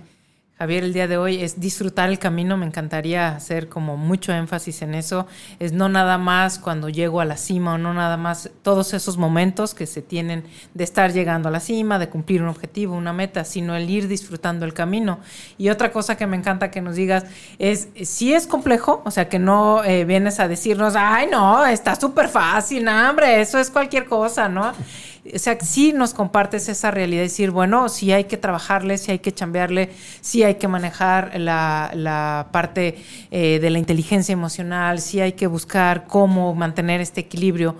[0.57, 2.57] Javier el día de hoy es disfrutar el camino.
[2.57, 5.26] Me encantaría hacer como mucho énfasis en eso.
[5.59, 9.18] Es no nada más cuando llego a la cima o no nada más todos esos
[9.18, 13.12] momentos que se tienen de estar llegando a la cima, de cumplir un objetivo, una
[13.12, 15.18] meta, sino el ir disfrutando el camino.
[15.59, 17.24] Y otra cosa que me encanta que nos digas
[17.59, 21.96] es, si es complejo, o sea, que no eh, vienes a decirnos, ay, no, está
[21.96, 24.72] súper fácil, no, hombre, eso es cualquier cosa, ¿no?
[25.33, 29.20] O sea, sí nos compartes esa realidad, decir, bueno, sí hay que trabajarle, sí hay
[29.20, 32.97] que chambearle, sí hay que manejar la, la parte
[33.31, 37.77] eh, de la inteligencia emocional, sí hay que buscar cómo mantener este equilibrio.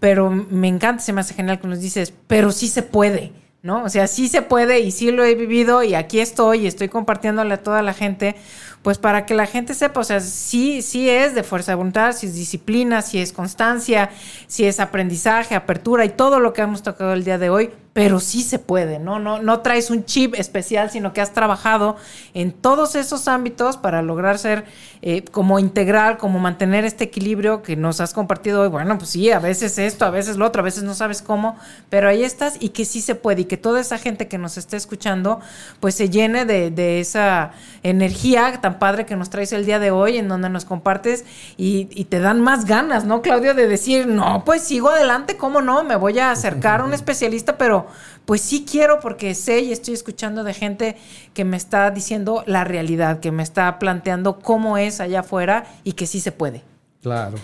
[0.00, 3.32] Pero me encanta, se me hace genial que nos dices, pero sí se puede,
[3.62, 3.84] ¿no?
[3.84, 6.88] O sea, sí se puede y sí lo he vivido y aquí estoy y estoy
[6.88, 8.36] compartiéndole a toda la gente,
[8.82, 12.12] pues para que la gente sepa, o sea, sí, sí es de fuerza de voluntad,
[12.12, 14.10] si es disciplina, si es constancia,
[14.46, 18.20] si es aprendizaje, apertura y todo lo que hemos tocado el día de hoy, pero
[18.20, 19.18] sí se puede, ¿no?
[19.18, 21.96] No, no traes un chip especial, sino que has trabajado
[22.32, 24.66] en todos esos ámbitos para lograr ser
[25.02, 28.68] eh, como integral, como mantener este equilibrio que nos has compartido hoy.
[28.68, 31.56] Bueno, pues sí, a veces esto, a veces lo otro, a veces no sabes cómo,
[31.90, 34.58] pero ahí estás y que sí se puede y que toda esa gente que nos
[34.58, 35.40] esté escuchando,
[35.80, 37.50] pues se llene de, de esa
[37.82, 41.24] energía tan padre que nos traes el día de hoy, en donde nos compartes
[41.56, 43.54] y, y te dan más ganas, ¿no, Claudio?
[43.54, 45.84] De decir, no, pues sigo adelante, ¿cómo no?
[45.84, 47.86] Me voy a acercar a un especialista, pero
[48.26, 50.96] pues sí quiero porque sé y estoy escuchando de gente
[51.32, 55.92] que me está diciendo la realidad, que me está planteando cómo es allá afuera y
[55.94, 56.62] que sí se puede.
[57.02, 57.38] Claro.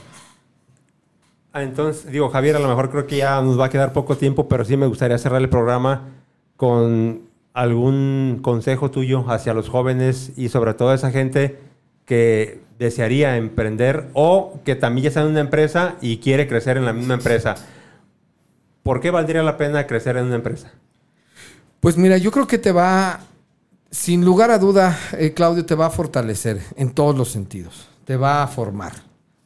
[1.54, 4.18] Ah, entonces, digo, Javier, a lo mejor creo que ya nos va a quedar poco
[4.18, 6.02] tiempo, pero sí me gustaría cerrar el programa
[6.58, 7.22] con
[7.54, 11.58] algún consejo tuyo hacia los jóvenes y sobre todo a esa gente
[12.04, 16.84] que desearía emprender o que también ya está en una empresa y quiere crecer en
[16.84, 17.54] la misma empresa.
[18.82, 20.72] ¿Por qué valdría la pena crecer en una empresa?
[21.80, 23.20] Pues mira, yo creo que te va,
[23.90, 27.88] sin lugar a duda, eh, Claudio, te va a fortalecer en todos los sentidos.
[28.04, 28.92] Te va a formar.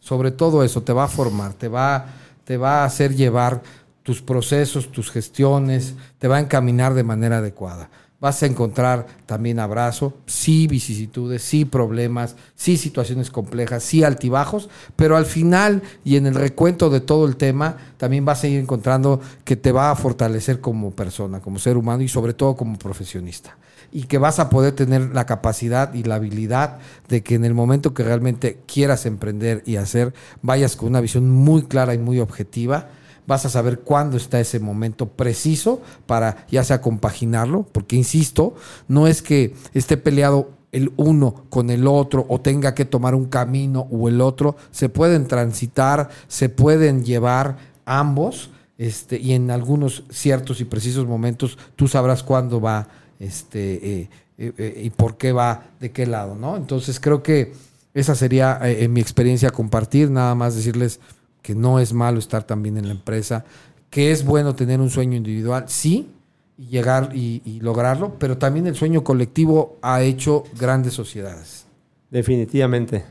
[0.00, 2.06] Sobre todo eso, te va a formar, te va,
[2.44, 3.62] te va a hacer llevar
[4.08, 7.90] tus procesos, tus gestiones, te va a encaminar de manera adecuada.
[8.20, 15.18] Vas a encontrar también abrazo, sí vicisitudes, sí problemas, sí situaciones complejas, sí altibajos, pero
[15.18, 19.20] al final y en el recuento de todo el tema también vas a ir encontrando
[19.44, 23.58] que te va a fortalecer como persona, como ser humano y sobre todo como profesionista.
[23.92, 26.78] Y que vas a poder tener la capacidad y la habilidad
[27.08, 31.28] de que en el momento que realmente quieras emprender y hacer, vayas con una visión
[31.28, 32.88] muy clara y muy objetiva
[33.28, 38.54] vas a saber cuándo está ese momento preciso para ya sea compaginarlo, porque insisto,
[38.88, 43.26] no es que esté peleado el uno con el otro o tenga que tomar un
[43.26, 48.48] camino o el otro, se pueden transitar, se pueden llevar ambos,
[48.78, 54.52] este, y en algunos ciertos y precisos momentos tú sabrás cuándo va este, eh, eh,
[54.56, 56.56] eh, y por qué va, de qué lado, ¿no?
[56.56, 57.52] Entonces creo que
[57.92, 61.00] esa sería mi experiencia compartir, nada más decirles
[61.48, 63.42] que no es malo estar también en la empresa,
[63.88, 66.10] que es bueno tener un sueño individual, sí,
[66.58, 71.64] y llegar y, lograrlo, pero también el sueño colectivo ha hecho grandes sociedades.
[72.10, 73.06] Definitivamente.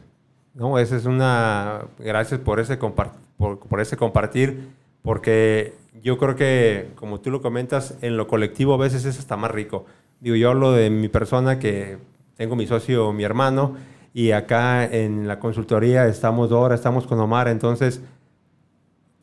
[0.53, 1.85] No, esa es una.
[1.97, 4.67] Gracias por ese, compar- por, ese compartir,
[5.01, 5.73] porque
[6.03, 9.49] yo creo que, como tú lo comentas, en lo colectivo a veces es hasta más
[9.49, 9.87] rico.
[10.19, 11.97] Digo, yo hablo de mi persona, que
[12.35, 13.77] tengo mi socio, mi hermano,
[14.13, 17.99] y acá en la consultoría estamos Dora, estamos con Omar, entonces.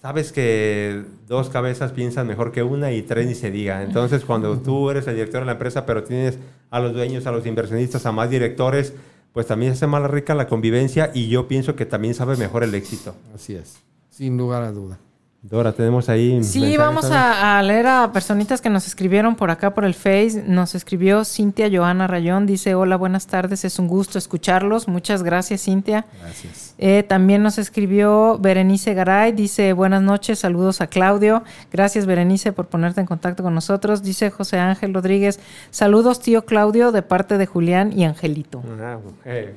[0.04, 3.82] Sabes que dos cabezas piensan mejor que una y tres ni se diga.
[3.82, 6.38] Entonces, cuando tú eres el director de la empresa, pero tienes
[6.70, 8.92] a los dueños, a los inversionistas, a más directores,
[9.32, 12.74] pues también hace más rica la convivencia y yo pienso que también sabe mejor el
[12.74, 13.14] éxito.
[13.34, 13.78] Así es,
[14.10, 14.98] sin lugar a duda.
[15.46, 16.42] Dora, tenemos ahí.
[16.42, 19.92] Sí, mensajes, vamos a, a leer a personitas que nos escribieron por acá por el
[19.92, 20.42] Face.
[20.46, 22.46] Nos escribió Cintia Joana Rayón.
[22.46, 23.62] Dice, hola, buenas tardes.
[23.66, 24.88] Es un gusto escucharlos.
[24.88, 26.06] Muchas gracias, Cintia.
[26.22, 26.74] Gracias.
[26.78, 29.32] Eh, también nos escribió Berenice Garay.
[29.32, 30.38] Dice, buenas noches.
[30.38, 31.44] Saludos a Claudio.
[31.70, 34.02] Gracias, Berenice, por ponerte en contacto con nosotros.
[34.02, 35.40] Dice José Ángel Rodríguez.
[35.70, 38.62] Saludos, tío Claudio, de parte de Julián y Angelito.
[38.80, 39.54] Ah, eh,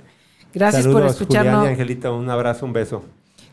[0.53, 1.55] Gracias por saludos, escucharnos.
[1.59, 3.05] Julián y Angelito, un abrazo, un beso.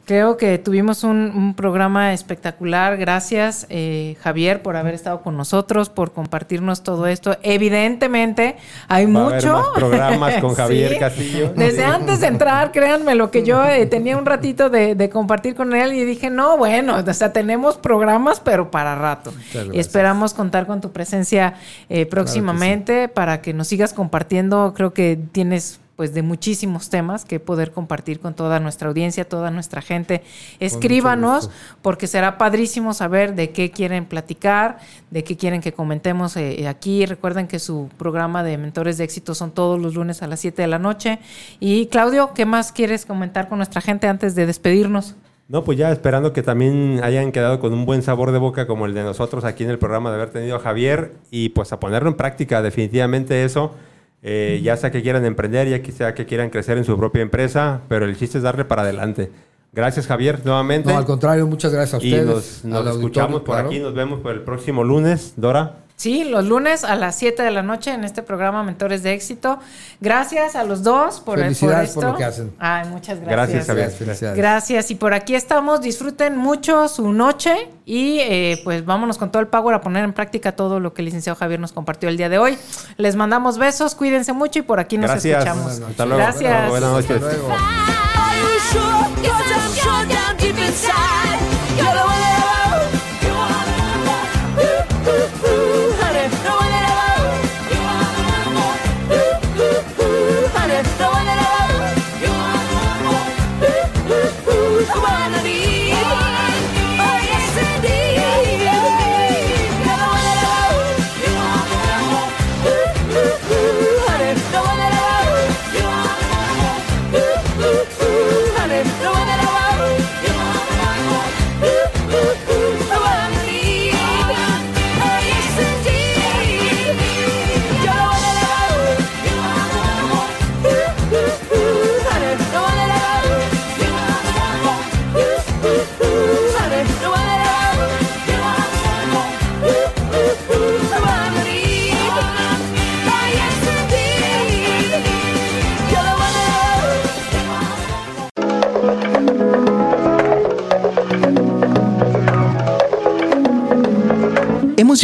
[0.04, 2.98] Creo que tuvimos un, un programa espectacular.
[2.98, 7.38] Gracias, eh, Javier, por haber estado con nosotros, por compartirnos todo esto.
[7.42, 8.56] Evidentemente,
[8.88, 9.52] hay Va a haber mucho.
[9.54, 11.52] más programas con Javier Castillo.
[11.56, 15.54] Desde antes de entrar, créanme, lo que yo eh, tenía un ratito de, de compartir
[15.54, 19.32] con él y dije, no, bueno, o sea, tenemos programas, pero para rato.
[19.72, 21.54] Y esperamos contar con tu presencia
[21.88, 24.74] eh, próximamente para que nos sigas compartiendo.
[24.76, 29.50] Creo que tienes pues de muchísimos temas que poder compartir con toda nuestra audiencia, toda
[29.50, 30.22] nuestra gente.
[30.58, 31.50] Escríbanos
[31.82, 34.78] porque será padrísimo saber de qué quieren platicar,
[35.10, 37.06] de qué quieren que comentemos eh, aquí.
[37.06, 40.62] Recuerden que su programa de Mentores de Éxito son todos los lunes a las 7
[40.62, 41.20] de la noche.
[41.60, 45.14] Y Claudio, ¿qué más quieres comentar con nuestra gente antes de despedirnos?
[45.46, 48.86] No, pues ya esperando que también hayan quedado con un buen sabor de boca como
[48.86, 51.78] el de nosotros aquí en el programa de haber tenido a Javier y pues a
[51.78, 53.74] ponerlo en práctica definitivamente eso.
[54.26, 57.20] Eh, ya sea que quieran emprender, ya que sea que quieran crecer en su propia
[57.20, 59.30] empresa, pero el chiste es darle para adelante.
[59.74, 60.90] Gracias Javier, nuevamente.
[60.90, 62.64] No, al contrario, muchas gracias a y ustedes.
[62.64, 63.68] nos, nos escuchamos por claro.
[63.68, 65.34] aquí, nos vemos por el próximo lunes.
[65.36, 65.83] Dora.
[65.96, 69.60] Sí, los lunes a las 7 de la noche en este programa Mentores de Éxito.
[70.00, 72.00] Gracias a los dos por, el- por Felicidades esto.
[72.00, 72.52] por lo que hacen.
[72.58, 73.30] Ay, muchas gracias.
[73.36, 73.84] Gracias, Javier.
[73.86, 74.36] Gracias, felicidades.
[74.38, 74.90] Gracias.
[74.90, 75.80] Y por aquí estamos.
[75.80, 80.12] Disfruten mucho su noche y eh, pues vámonos con todo el power a poner en
[80.12, 82.58] práctica todo lo que el licenciado Javier nos compartió el día de hoy.
[82.96, 85.38] Les mandamos besos, cuídense mucho y por aquí nos Gracias.
[85.44, 85.80] escuchamos.
[85.80, 86.22] Hasta luego.
[86.22, 86.68] Gracias.
[86.70, 87.10] Buenas noches.
[87.22, 87.54] Hasta luego.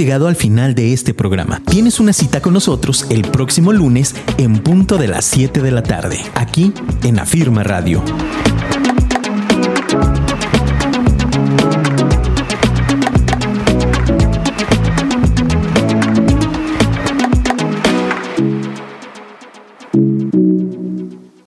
[0.01, 1.61] Llegado al final de este programa.
[1.63, 5.83] Tienes una cita con nosotros el próximo lunes en punto de las 7 de la
[5.83, 6.73] tarde, aquí
[7.03, 8.03] en Afirma Radio.